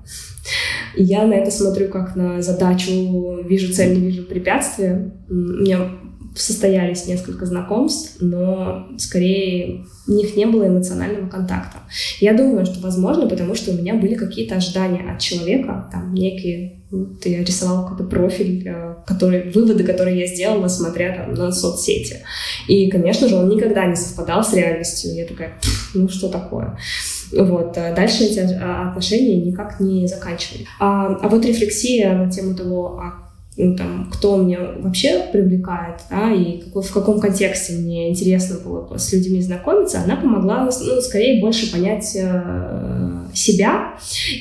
[0.96, 5.12] я на это смотрю как на задачу, вижу цель, не вижу препятствия.
[5.28, 5.90] Меня
[6.40, 11.78] состоялись несколько знакомств, но скорее у них не было эмоционального контакта.
[12.20, 16.78] Я думаю, что возможно, потому что у меня были какие-то ожидания от человека, там некие,
[17.20, 22.24] ты я рисовала какой-то профиль, э, который, выводы, которые я сделала, смотря там на соцсети.
[22.66, 25.14] И, конечно же, он никогда не совпадал с реальностью.
[25.14, 25.58] Я такая,
[25.92, 26.78] ну что такое?
[27.32, 27.76] Вот.
[27.76, 30.66] А дальше эти а, отношения никак не заканчивались.
[30.80, 33.27] А, а вот рефлексия на тему того, а
[33.58, 38.96] ну, там, кто меня вообще привлекает, да, и какой, в каком контексте мне интересно было
[38.96, 43.94] с людьми знакомиться, она помогла, ну, скорее больше понять э, себя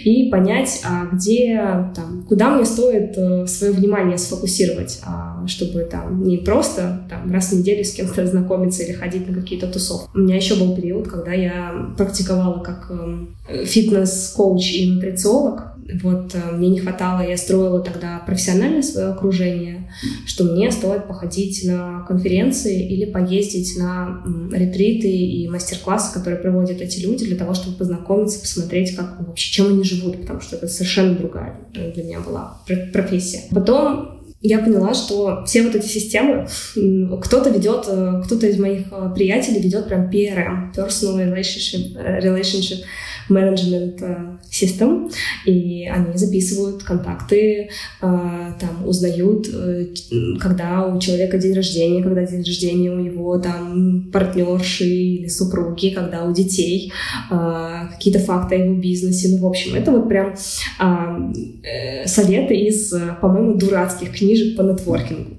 [0.03, 6.23] и понять, а где, там, куда мне стоит э, свое внимание сфокусировать, а, чтобы там
[6.23, 10.09] не просто там, раз в неделю с кем-то знакомиться или ходить на какие-то тусовки.
[10.13, 16.51] У меня еще был период, когда я практиковала как э, фитнес-коуч и нутрициолог, вот э,
[16.51, 19.91] мне не хватало, я строила тогда профессиональное свое окружение,
[20.25, 26.99] что мне стоит походить на конференции или поездить на ретриты и мастер-классы, которые проводят эти
[26.99, 31.15] люди, для того, чтобы познакомиться, посмотреть, как вообще, чем они живут, потому что это совершенно
[31.15, 33.43] другая для меня была профессия.
[33.51, 36.47] Потом я поняла, что все вот эти системы,
[37.21, 42.83] кто-то ведет, э, кто-то из моих э, приятелей ведет прям PRM, Personal Relationship, relationship
[43.29, 45.11] management э, system,
[45.45, 47.69] и они записывают контакты, э,
[48.01, 49.87] там узнают, э,
[50.39, 56.23] когда у человека день рождения, когда день рождения у его там партнерши или супруги, когда
[56.23, 56.91] у детей,
[57.29, 60.35] какие-то факты о его бизнесе, ну, в общем, это вот прям
[62.05, 65.37] советы из, по-моему, дурацких книжек по нетворкингу.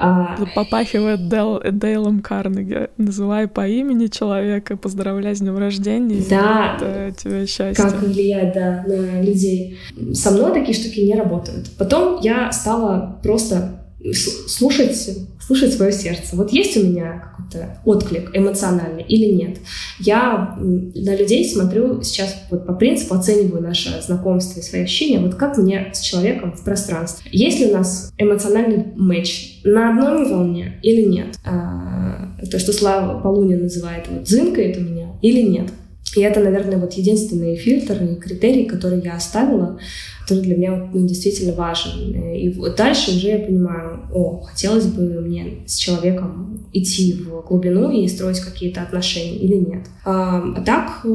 [0.00, 0.36] А...
[0.54, 2.88] Попахивает Дел, Дейлом Карнеги.
[2.96, 6.22] Называй по имени человека, поздравляй с днем рождения.
[6.28, 6.76] Да.
[6.76, 7.84] Это тебе счастье.
[7.84, 9.78] Как влиять, да, на людей.
[10.12, 11.70] Со мной такие штуки не работают.
[11.78, 16.36] Потом я стала просто слушать, слушать свое сердце.
[16.36, 19.58] Вот есть у меня какой-то отклик эмоциональный или нет.
[19.98, 25.34] Я на людей смотрю сейчас вот по принципу, оцениваю наше знакомство и свои ощущения, вот
[25.36, 27.30] как мне с человеком в пространстве.
[27.32, 31.38] Есть ли у нас эмоциональный матч на одной волне или нет?
[31.44, 35.70] А, то, что Слава Полунин называет вот дзынкает у меня или нет?
[36.16, 39.78] И это, наверное, вот единственный фильтр и критерий, который я оставила,
[40.22, 42.34] который для меня ну, действительно важен.
[42.34, 47.90] И вот дальше уже я понимаю, о, хотелось бы мне с человеком идти в глубину
[47.90, 49.86] и строить какие-то отношения или нет.
[50.04, 51.08] А, а так, э,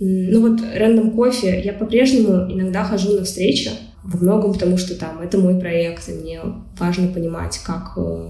[0.00, 3.70] ну вот рандом кофе, я по-прежнему иногда хожу на встречи,
[4.02, 6.40] во многом потому, что там это мой проект, и мне
[6.78, 8.28] важно понимать, как, э,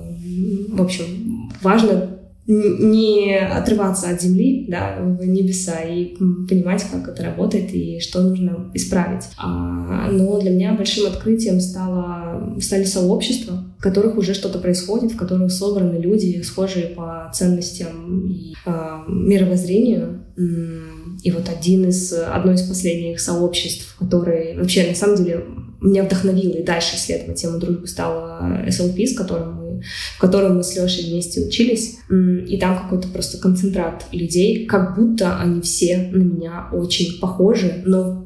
[0.71, 2.18] в общем, важно
[2.49, 8.71] не отрываться от земли, да, в небеса и понимать, как это работает и что нужно
[8.73, 9.25] исправить.
[9.37, 15.17] А, но для меня большим открытием стало, стали сообщества, в которых уже что-то происходит, в
[15.17, 20.23] которых собраны люди, схожие по ценностям и а, мировоззрению.
[21.23, 25.45] И вот один из, одно из последних сообществ, которые вообще на самом деле
[25.83, 29.68] меня вдохновило и дальше исследовать тему дружбы, стало SLP, с которым мы
[30.16, 31.99] в котором мы с Лешей вместе учились.
[32.11, 38.24] И там какой-то просто концентрат людей, как будто они все на меня очень похожи, но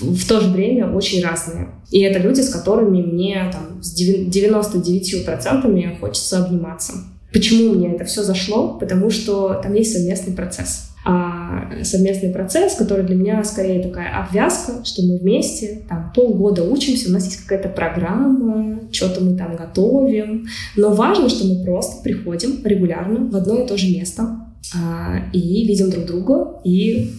[0.00, 1.68] в, то же время очень разные.
[1.90, 6.94] И это люди, с которыми мне там с 99% хочется обниматься.
[7.32, 8.78] Почему мне это все зашло?
[8.78, 14.84] Потому что там есть совместный процесс а совместный процесс, который для меня скорее такая обвязка,
[14.84, 20.48] что мы вместе там полгода учимся, у нас есть какая-то программа, что-то мы там готовим,
[20.76, 25.64] но важно, что мы просто приходим регулярно в одно и то же место а, и
[25.64, 27.12] видим друг друга и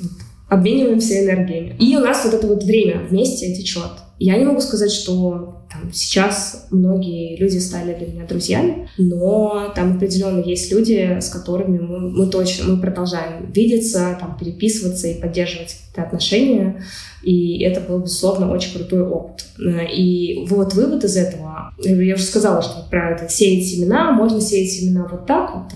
[0.49, 1.77] обмениваемся энергиями.
[1.79, 3.91] И у нас вот это вот время вместе течет.
[4.19, 9.97] Я не могу сказать, что там, сейчас многие люди стали для меня друзьями, но там
[9.97, 15.73] определенно есть люди, с которыми мы, мы точно мы продолжаем видеться, там, переписываться и поддерживать
[15.73, 16.83] какие-то отношения.
[17.23, 19.45] И это был, безусловно, очень крутой опыт.
[19.93, 24.71] И вот вывод из этого, я уже сказала, что про это сеять семена, можно сеять
[24.71, 25.73] семена вот так вот,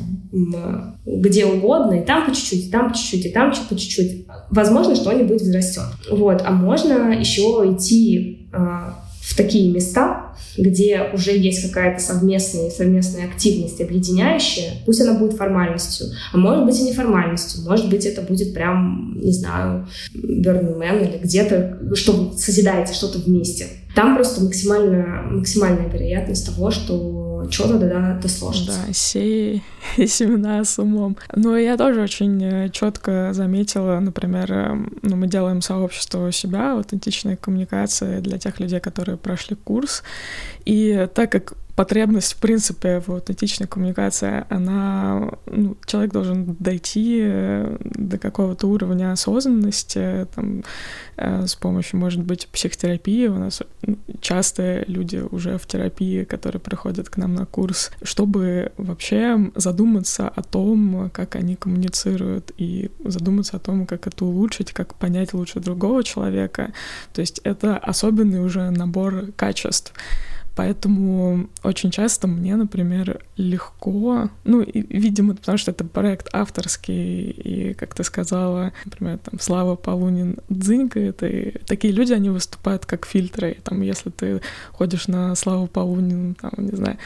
[1.05, 4.27] где угодно, и там по чуть-чуть, и там по чуть-чуть, и там по чуть-чуть.
[4.49, 5.83] Возможно, что-нибудь взрастет.
[6.09, 6.41] Вот.
[6.45, 13.79] А можно еще идти а, в такие места, где уже есть какая-то совместная, совместная активность,
[13.79, 19.17] объединяющая, пусть она будет формальностью, а может быть и неформальностью, может быть это будет прям,
[19.21, 23.67] не знаю, Burning Man или где-то, что вы созидаете что-то вместе.
[23.95, 28.79] Там просто максимальная, максимальная вероятность того, что что-то да, да сложится.
[28.87, 29.63] Да, сей
[29.97, 31.17] семена с умом.
[31.35, 36.73] Но я тоже очень э, четко заметила, например, эм, ну, мы делаем сообщество у себя,
[36.73, 40.03] аутентичная коммуникация для тех людей, которые прошли курс.
[40.65, 47.77] И так как потребность, в принципе, в аутентичной коммуникации, она, ну, человек должен дойти э,
[47.81, 50.63] до какого-то уровня осознанности, там,
[51.17, 53.27] э, с помощью, может быть, психотерапии.
[53.27, 53.61] У нас
[54.19, 60.43] часто люди уже в терапии, которые приходят к нам на курс, чтобы вообще задуматься о
[60.43, 66.03] том, как они коммуницируют, и задуматься о том, как это улучшить, как понять лучше другого
[66.03, 66.73] человека.
[67.13, 69.93] То есть это особенный уже набор качеств.
[70.55, 77.73] Поэтому очень часто мне, например, легко, ну, и, видимо, потому что это проект авторский, и,
[77.73, 83.51] как ты сказала, например, там, Слава Полунин дзынькает, и такие люди, они выступают как фильтры.
[83.51, 84.41] И, там, если ты
[84.73, 86.97] ходишь на Славу Полунин, там, не знаю,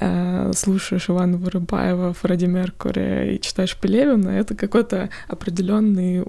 [0.00, 6.24] э, слушаешь Ивана Вырыбаева, Фредди Меркури и читаешь Пелевина, это какой-то определенный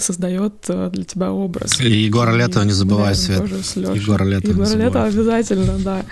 [0.00, 1.80] создает э, для тебя образ.
[1.80, 3.40] И Егора Летова не забывай, Свет.
[3.76, 6.04] Егора Летова Егора Летова обязательно, да.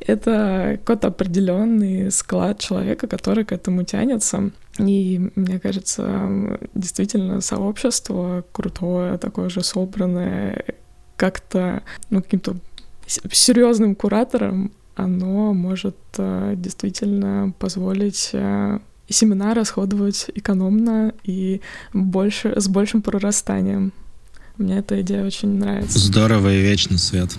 [0.00, 4.50] Это какой-то определенный склад человека, который к этому тянется.
[4.78, 10.64] И мне кажется, действительно сообщество крутое, такое же собранное,
[11.16, 12.56] как-то ну, каким-то
[13.06, 18.78] серьезным куратором, оно может э, действительно позволить э,
[19.08, 21.60] семена расходовать экономно и
[21.92, 23.92] больше, с большим прорастанием.
[24.58, 25.98] Мне эта идея очень нравится.
[25.98, 27.30] Здорово и вечно, Свет.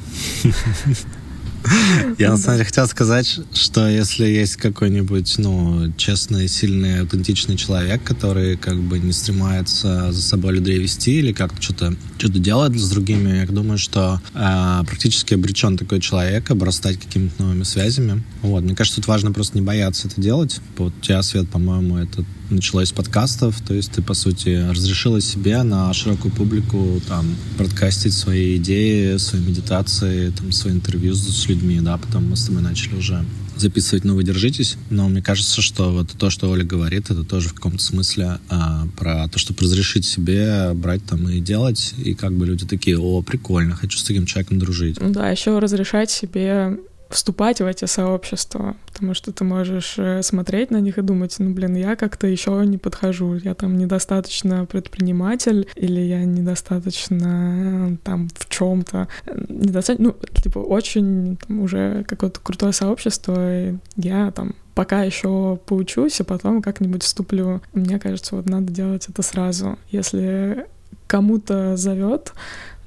[2.17, 8.03] Я на самом деле хотел сказать, что если есть какой-нибудь, ну, честный, сильный, аутентичный человек,
[8.03, 12.89] который как бы не стремается за собой людей вести или как-то что-то что делает с
[12.89, 18.23] другими, я думаю, что э, практически обречен такой человек обрастать какими-то новыми связями.
[18.41, 20.59] Вот, мне кажется, тут важно просто не бояться это делать.
[20.77, 25.21] Вот у тебя, Свет, по-моему, это началось с подкастов, то есть ты, по сути, разрешила
[25.21, 31.79] себе на широкую публику там подкастить свои идеи, свои медитации, там, свои интервью с людьми
[31.87, 33.23] да, потом мы с тобой начали уже
[33.55, 37.49] записывать «Ну, вы держитесь», но мне кажется, что вот то, что Оля говорит, это тоже
[37.49, 42.33] в каком-то смысле а, про то, чтобы разрешить себе брать там и делать, и как
[42.33, 44.97] бы люди такие, о, прикольно, хочу с таким человеком дружить.
[44.99, 46.77] Да, еще разрешать себе
[47.09, 51.51] вступать в эти сообщества, потому что ты можешь э, смотреть на них и думать, ну,
[51.53, 58.29] блин, я как-то еще не подхожу, я там недостаточно предприниматель, или я недостаточно э, там
[58.35, 59.07] в чем-то,
[59.49, 66.19] недостаточно, ну, типа, очень там, уже какое-то крутое сообщество, и я там пока еще поучусь,
[66.19, 67.61] и потом как-нибудь вступлю.
[67.73, 69.79] Мне кажется, вот надо делать это сразу.
[69.89, 70.67] Если
[71.07, 72.33] кому-то зовет,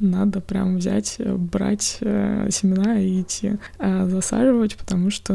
[0.01, 5.32] надо прям взять, э, брать э, семена и идти э, засаживать, потому что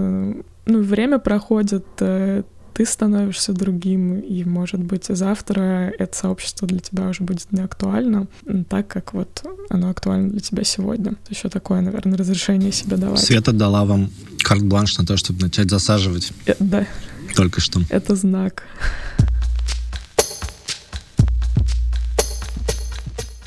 [0.66, 2.43] ну, время проходит, э,
[2.76, 8.28] ты становишься другим, и, может быть, завтра это сообщество для тебя уже будет не актуально,
[8.68, 11.16] так как вот оно актуально для тебя сегодня.
[11.30, 13.20] Еще такое, наверное, разрешение себе давать.
[13.20, 14.09] Света дала вам
[14.43, 16.34] карт-бланш на то, чтобы начать засаживать.
[16.47, 16.86] Э, да.
[17.36, 17.80] Только что.
[17.89, 18.63] Это знак.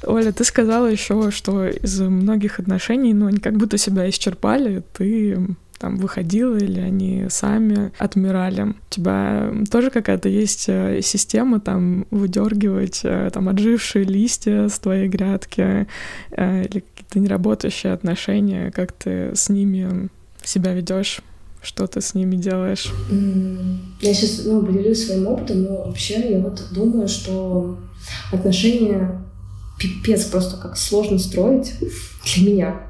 [0.09, 5.38] Оля, ты сказала еще, что из многих отношений, ну, они как будто себя исчерпали, ты
[5.78, 8.62] там выходила или они сами отмирали.
[8.62, 15.09] У тебя тоже какая-то есть э, система там выдергивать э, там отжившие листья с твоей
[15.09, 15.86] грядки
[16.32, 20.09] э, или какие-то неработающие отношения, как ты с ними
[20.42, 21.20] себя ведешь?
[21.61, 22.92] Что ты с ними делаешь?
[24.00, 27.78] Я сейчас ну, поделюсь своим опытом, но вообще я вот думаю, что
[28.32, 29.20] отношения
[29.79, 31.74] пипец просто как сложно строить
[32.24, 32.81] для меня.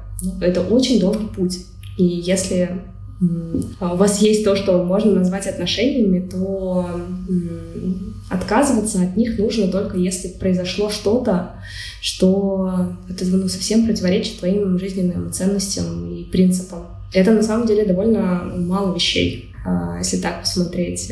[0.41, 1.59] Это очень долгий путь.
[1.97, 2.81] И если
[3.81, 6.89] у вас есть то, что можно назвать отношениями, то
[8.29, 11.51] отказываться от них нужно только если произошло что-то,
[12.01, 16.85] что это ну, совсем противоречит твоим жизненным ценностям и принципам.
[17.13, 21.11] Это на самом деле довольно мало вещей, а, если так посмотреть.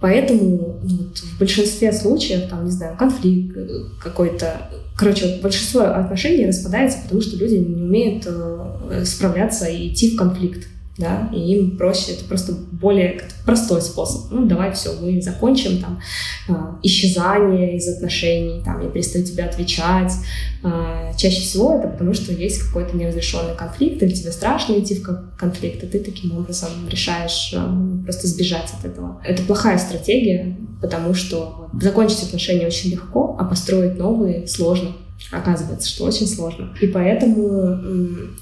[0.00, 3.68] Поэтому ну, вот, в большинстве случаев, там, не знаю, конфликт э,
[4.02, 10.16] какой-то, Короче, большинство отношений распадается, потому что люди не умеют э, справляться и идти в
[10.16, 14.30] конфликт да, и им проще, это просто более простой способ.
[14.30, 16.00] Ну, давай все, мы закончим там
[16.48, 16.52] э,
[16.84, 20.12] исчезание из отношений, там, я перестаю тебе отвечать.
[20.62, 25.36] Э, чаще всего это потому, что есть какой-то неразрешенный конфликт, или тебе страшно идти в
[25.36, 29.20] конфликт, и ты таким образом решаешь э, просто сбежать от этого.
[29.24, 34.92] Это плохая стратегия, потому что закончить отношения очень легко, а построить новые сложно.
[35.30, 36.68] Оказывается, что очень сложно.
[36.80, 37.46] И поэтому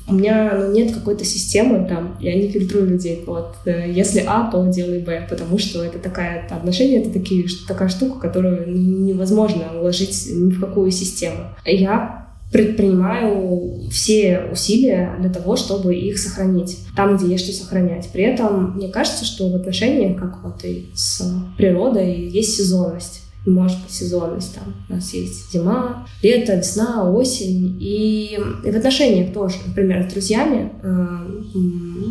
[0.08, 3.22] у меня ну, нет какой-то системы там, я не фильтрую людей.
[3.26, 7.46] Вот э, если А, то делай Б, потому что это такая это отношения, это такие,
[7.68, 11.44] такая штука, которую невозможно уложить ни в какую систему.
[11.64, 18.10] Я предпринимаю все усилия для того, чтобы их сохранить, там, где есть что сохранять.
[18.12, 21.22] При этом мне кажется, что в отношениях, как вот и с
[21.56, 24.54] природой, есть сезонность может сезонность.
[24.54, 27.76] Там у нас есть зима, лето, весна, осень.
[27.80, 31.06] И, и в отношениях тоже, например, с друзьями э,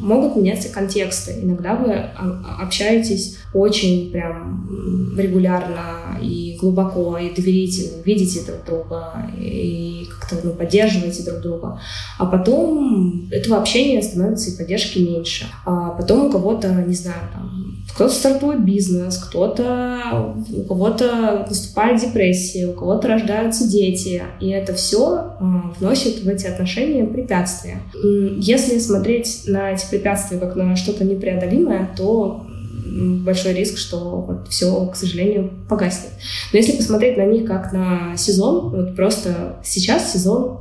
[0.02, 1.40] могут меняться контексты.
[1.42, 1.94] Иногда вы
[2.62, 11.24] общаетесь очень прям регулярно и глубоко, и доверительно, видите друг друга, и как-то ну, поддерживаете
[11.24, 11.80] друг друга.
[12.18, 15.46] А потом этого общения становится и поддержки меньше.
[15.66, 22.68] А потом у кого-то, не знаю, там, кто-то стартует бизнес, кто-то, у кого-то наступает депрессия,
[22.68, 25.44] у кого-то рождаются дети, и это все э,
[25.80, 27.80] вносит в эти отношения препятствия.
[28.38, 32.46] Если смотреть на эти препятствия как на что-то непреодолимое, то
[32.92, 36.12] большой риск, что вот все, к сожалению, погаснет.
[36.52, 40.60] Но если посмотреть на них как на сезон, вот просто сейчас сезон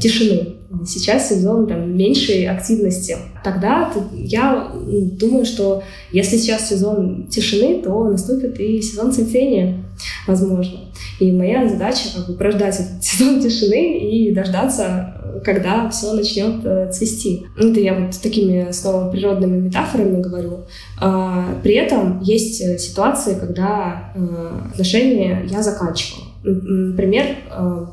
[0.00, 0.56] тишины,
[0.86, 3.16] сейчас сезон там, меньшей активности.
[3.42, 9.84] Тогда я думаю, что если сейчас сезон тишины, то наступит и сезон цветения,
[10.26, 10.80] возможно.
[11.18, 16.90] И моя задача как бы прождать этот сезон тишины и дождаться когда все начнет э,
[16.92, 17.46] цвести.
[17.56, 20.64] Это я вот такими снова природными метафорами говорю.
[21.00, 26.29] А, при этом есть э, ситуации, когда э, отношения я заканчивала.
[26.42, 27.36] Например,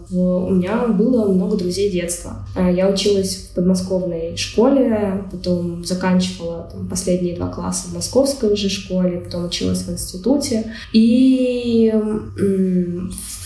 [0.10, 2.46] у меня было много друзей детства.
[2.56, 9.20] Я училась в подмосковной школе, потом заканчивала там, последние два класса в московской уже школе,
[9.20, 10.72] потом училась в институте.
[10.94, 11.94] И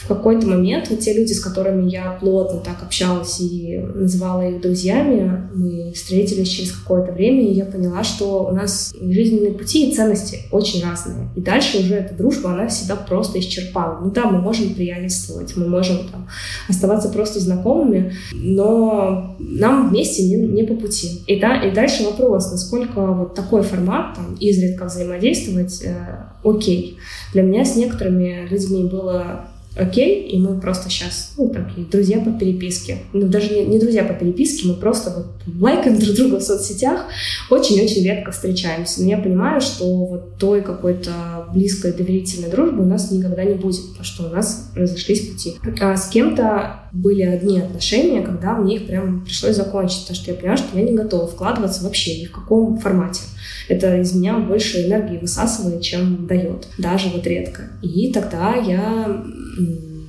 [0.04, 4.60] в какой-то момент вот те люди, с которыми я плотно так общалась и называла их
[4.60, 9.96] друзьями, мы встретились через какое-то время, и я поняла, что у нас жизненные пути и
[9.96, 11.30] ценности очень разные.
[11.36, 14.00] И дальше уже эта дружба, она себя просто исчерпала.
[14.04, 16.28] Ну да, мы можем приятельствовать, мы можем там,
[16.68, 21.22] оставаться просто знакомыми, но нам вместе не, не по пути.
[21.28, 26.98] И, да, и дальше вопрос, насколько вот такой формат, там, изредка взаимодействовать, э, окей.
[27.34, 29.46] Для меня с некоторыми людьми было
[29.76, 33.00] окей, и мы просто сейчас, ну, такие друзья по переписке.
[33.14, 37.06] Ну, даже не, не друзья по переписке, мы просто вот лайкаем друг друга в соцсетях,
[37.50, 39.02] очень-очень редко встречаемся.
[39.02, 41.12] Но я понимаю, что вот той какой-то
[41.54, 45.56] близкой доверительной дружбы у нас никогда не будет, потому что у нас разошлись пути.
[45.80, 50.38] А с кем-то были одни отношения, когда мне их прям пришлось закончить, потому что я
[50.38, 53.22] поняла, что я не готова вкладываться вообще ни в каком формате.
[53.70, 57.70] Это из меня больше энергии высасывает, чем дает, даже вот редко.
[57.82, 59.24] И тогда я,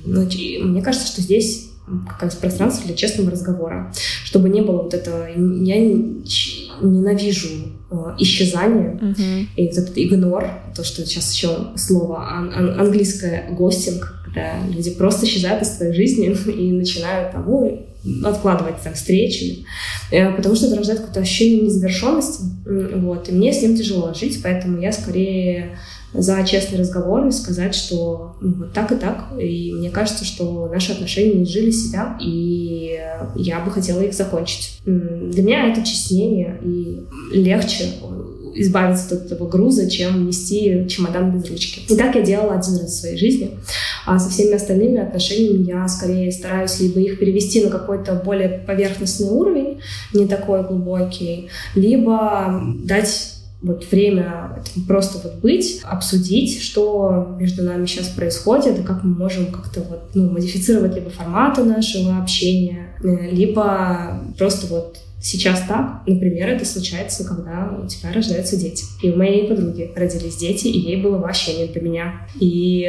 [0.05, 0.27] ну,
[0.63, 1.69] мне кажется, что здесь
[2.07, 5.79] как раз пространство для честного разговора, чтобы не было вот этого, я
[6.81, 7.49] ненавижу
[7.91, 9.45] э, исчезание uh-huh.
[9.57, 14.91] и вот этот игнор, то, что сейчас еще слово ан- ан- английское гостинг, когда люди
[14.91, 17.85] просто исчезают из твоей жизни и начинают там, ну,
[18.25, 19.65] откладывать там встречи,
[20.11, 22.43] э, потому что это рождает какое-то ощущение незавершенности,
[22.95, 25.77] вот, и мне с ним тяжело жить, поэтому я скорее
[26.13, 29.33] за честный разговор и сказать, что ну, вот так и так.
[29.39, 32.99] И мне кажется, что наши отношения не жили себя, и
[33.35, 34.79] я бы хотела их закончить.
[34.85, 36.99] Для меня это честнее и
[37.31, 37.85] легче
[38.55, 41.81] избавиться от этого груза, чем нести чемодан без ручки.
[41.91, 43.51] И так я делала один раз в своей жизни.
[44.05, 49.29] А со всеми остальными отношениями я скорее стараюсь либо их перевести на какой-то более поверхностный
[49.29, 49.79] уровень,
[50.13, 53.33] не такой глубокий, либо дать
[53.63, 59.47] вот время просто вот быть, обсудить, что между нами сейчас происходит, и как мы можем
[59.47, 66.49] как-то вот, ну, модифицировать либо форматы нашего общения, э, либо просто вот Сейчас так, например,
[66.49, 68.83] это случается, когда у тебя рождаются дети.
[69.01, 72.27] И у моей подруги родились дети, и ей было вообще не до меня.
[72.41, 72.81] И,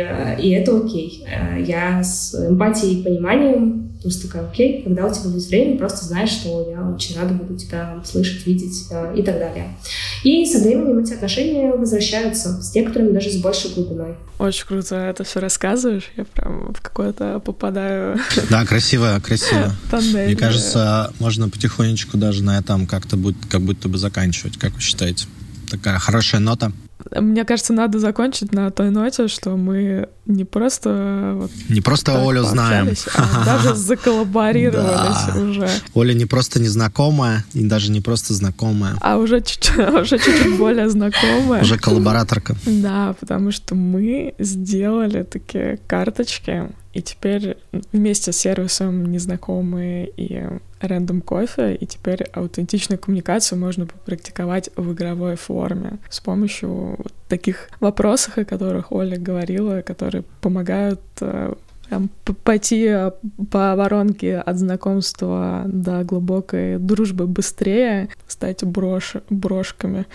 [0.43, 1.25] и это окей.
[1.29, 6.05] Э, я с эмпатией и пониманием просто такая, окей, когда у тебя будет время, просто
[6.05, 9.79] знаешь, что я очень рада буду тебя слышать, видеть э, и так далее.
[10.23, 14.17] И со временем эти отношения возвращаются, с некоторыми даже с большей глубиной.
[14.39, 18.19] Очень круто это все рассказываешь, я прям в какое-то попадаю.
[18.51, 19.75] Да, красиво, красиво.
[19.91, 20.27] Тоннель.
[20.27, 24.59] Мне кажется, можно потихонечку даже на этом как-то будет, как будто бы заканчивать.
[24.59, 25.27] Как вы считаете?
[25.71, 26.73] Такая хорошая нота.
[27.21, 32.45] Мне кажется, надо закончить на той ноте, что мы не просто вот не просто Олю
[32.45, 35.69] знаем, а даже заколлаборировались уже.
[35.95, 40.89] Оля не просто незнакомая и даже не просто знакомая, а уже чуть-чуть, уже чуть-чуть более
[40.89, 41.63] знакомая.
[41.63, 42.57] Уже коллабораторка.
[42.67, 47.57] Да, потому что мы сделали такие карточки и теперь
[47.93, 50.45] вместе с сервисом незнакомые и
[50.87, 58.39] рандом кофе, и теперь аутентичную коммуникацию можно попрактиковать в игровой форме с помощью таких вопросов,
[58.39, 61.55] о которых Оля говорила, которые помогают э,
[61.89, 62.11] прям
[62.43, 63.11] пойти э,
[63.51, 70.07] по воронке от знакомства до глубокой дружбы быстрее, стать брош, брошками,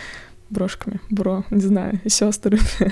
[0.49, 2.91] брошками, бро, не знаю, сестрами.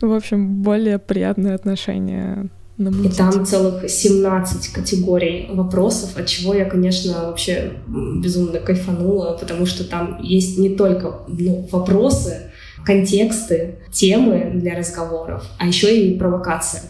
[0.00, 2.48] В общем, более приятные отношения
[2.90, 9.84] и там целых 17 категорий вопросов, от чего я, конечно, вообще безумно кайфанула, потому что
[9.84, 12.52] там есть не только ну, вопросы,
[12.84, 16.82] контексты, темы для разговоров, а еще и провокация.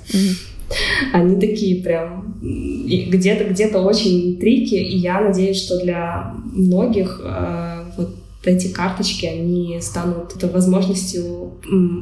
[1.12, 7.81] Они такие прям где-то где-то очень трики, и я надеюсь, что для многих э,
[8.44, 11.54] эти карточки, они станут возможностью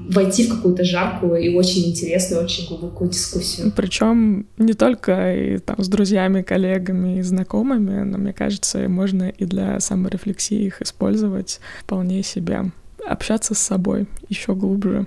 [0.08, 3.72] войти в какую-то жаркую и очень интересную, очень глубокую дискуссию.
[3.76, 9.44] Причем не только и, там, с друзьями, коллегами и знакомыми, но, мне кажется, можно и
[9.44, 12.70] для саморефлексии их использовать вполне себе.
[13.06, 15.06] Общаться с собой еще глубже,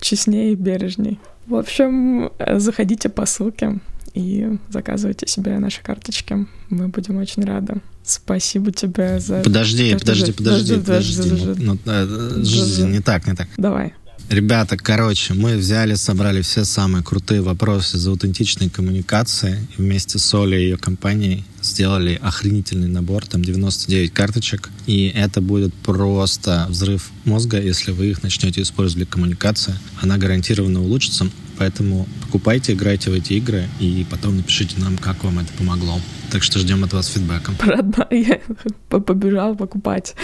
[0.00, 1.18] честнее и бережней.
[1.46, 3.80] В общем, заходите по ссылке
[4.14, 6.46] и заказывайте себе наши карточки.
[6.70, 7.80] Мы будем очень рады.
[8.04, 9.42] Спасибо тебе за...
[9.42, 11.54] Подожди, подожди, подожди, подожди.
[11.58, 12.42] Ну, э,
[12.86, 13.48] не так, не так.
[13.56, 13.94] Давай.
[14.28, 20.34] Ребята, короче, мы взяли, собрали все самые крутые вопросы за аутентичной коммуникации и вместе с
[20.34, 27.10] Олей и ее компанией сделали охренительный набор, там 99 карточек, и это будет просто взрыв
[27.24, 29.74] мозга, если вы их начнете использовать для коммуникации.
[30.00, 31.28] Она гарантированно улучшится,
[31.58, 36.00] поэтому покупайте, играйте в эти игры, и потом напишите нам, как вам это помогло.
[36.30, 37.52] Так что ждем от вас фидбэка.
[37.60, 38.40] Родна, я
[38.88, 40.14] побежал покупать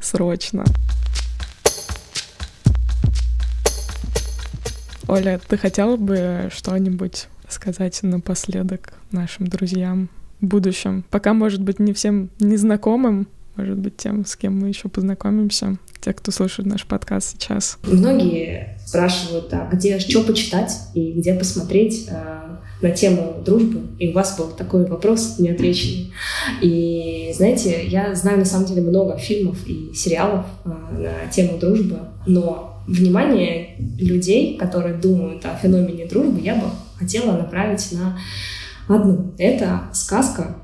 [0.00, 0.64] срочно.
[5.06, 10.08] Оля, ты хотела бы что-нибудь сказать напоследок нашим друзьям
[10.40, 11.04] в будущем?
[11.10, 16.12] Пока, может быть, не всем незнакомым, может быть, тем, с кем мы еще познакомимся, те,
[16.12, 17.78] кто слушает наш подкаст сейчас.
[17.84, 22.14] Многие спрашивают, а где, что почитать и где посмотреть э,
[22.80, 26.12] на тему дружбы, и у вас был такой вопрос неотвеченный.
[26.62, 31.98] И, знаете, я знаю на самом деле много фильмов и сериалов э, на тему дружбы,
[32.24, 36.66] но внимание людей, которые думают о феномене дружбы, я бы
[36.96, 38.16] хотела направить на
[38.86, 39.32] одну.
[39.38, 40.54] Это сказка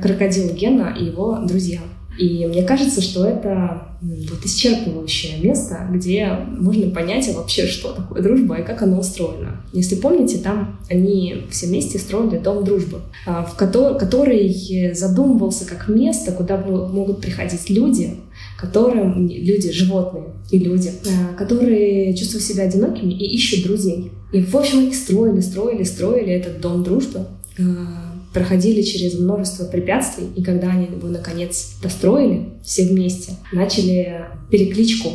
[0.00, 1.80] «Крокодил Гена и его друзья».
[2.18, 8.56] И мне кажется, что это вот исчерпывающее место, где можно понять вообще, что такое дружба
[8.56, 9.60] и как она устроена.
[9.72, 15.88] Если помните, там они все вместе строили дом дружбы, а, в который, который задумывался как
[15.88, 18.16] место, куда могут приходить люди,
[18.58, 24.12] которым люди, животные и люди, а, которые чувствуют себя одинокими и ищут друзей.
[24.32, 27.26] И, в общем, они строили, строили, строили этот дом дружбы
[27.58, 28.05] а,
[28.36, 35.08] проходили через множество препятствий, и когда они его наконец достроили все вместе, начали перекличку.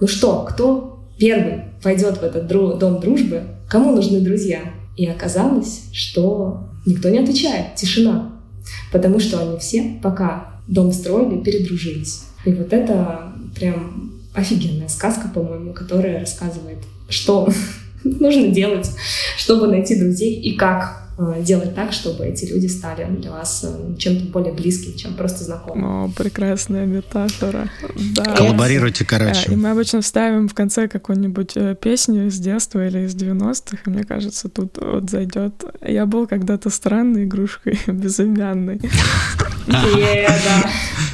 [0.00, 3.42] Ну что, кто первый пойдет в этот дру- дом дружбы?
[3.68, 4.58] Кому нужны друзья?
[4.96, 8.40] И оказалось, что никто не отвечает, тишина.
[8.90, 12.24] Потому что они все, пока дом строили, передружились.
[12.44, 17.48] И вот это прям офигенная сказка, по-моему, которая рассказывает, что
[18.02, 18.90] нужно делать,
[19.38, 24.26] чтобы найти друзей и как делать так, чтобы эти люди стали для вас э, чем-то
[24.26, 25.84] более близким, чем просто знакомым.
[25.84, 27.68] О, прекрасная метафора.
[28.14, 28.34] Да.
[28.34, 29.52] Коллаборируйте, короче.
[29.52, 33.90] И мы обычно ставим в конце какую-нибудь э, песню из детства или из 90-х, и
[33.90, 35.64] мне кажется, тут вот зайдет.
[35.86, 38.80] Я был когда-то странной игрушкой, безымянной.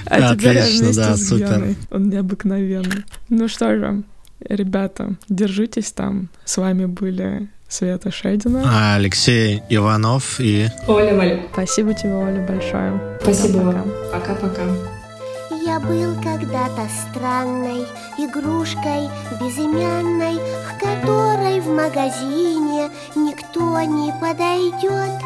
[0.07, 1.77] А теперь я вместе с Геной.
[1.91, 3.05] Он необыкновенный.
[3.29, 4.03] Ну что же,
[4.41, 6.31] ребята, держитесь там.
[6.45, 8.63] С вами были Света Шедина.
[8.67, 10.69] А Алексей Иванов и...
[10.89, 11.41] Оля Малюк.
[11.53, 13.01] Спасибо тебе, Оля, большое.
[13.23, 13.91] Спасибо вам.
[14.13, 14.63] Пока-пока.
[15.65, 17.87] Я был когда-то странной
[18.19, 19.09] игрушкой
[19.41, 25.21] безымянной, к которой в магазине никто не подойдет.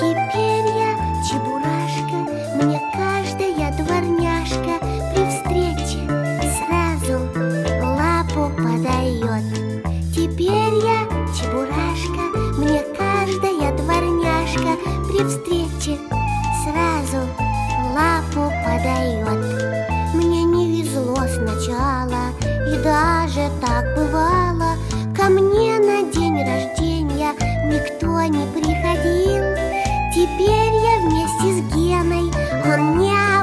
[0.00, 0.96] Теперь я
[1.28, 1.65] чебурашка,
[15.08, 15.98] при встрече
[16.64, 17.26] сразу
[17.94, 19.40] лапу подает.
[20.14, 24.76] Мне не везло сначала, и даже так бывало,
[25.16, 27.32] ко мне на день рождения
[27.64, 29.44] никто не приходил.
[30.14, 32.32] Теперь я вместе с Геной,
[32.64, 33.35] он необыкновенный,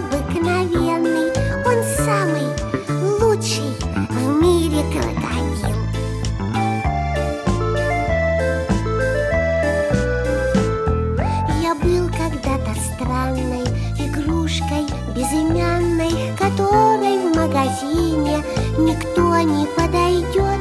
[19.13, 20.59] никто не подойдет.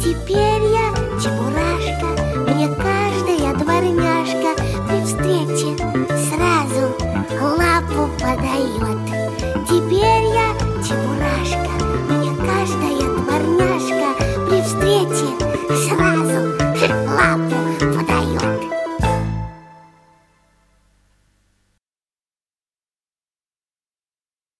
[0.00, 4.54] Теперь я чебурашка, мне каждая дворняжка
[4.88, 5.76] при встрече
[6.28, 6.94] сразу
[7.40, 9.17] лапу подает.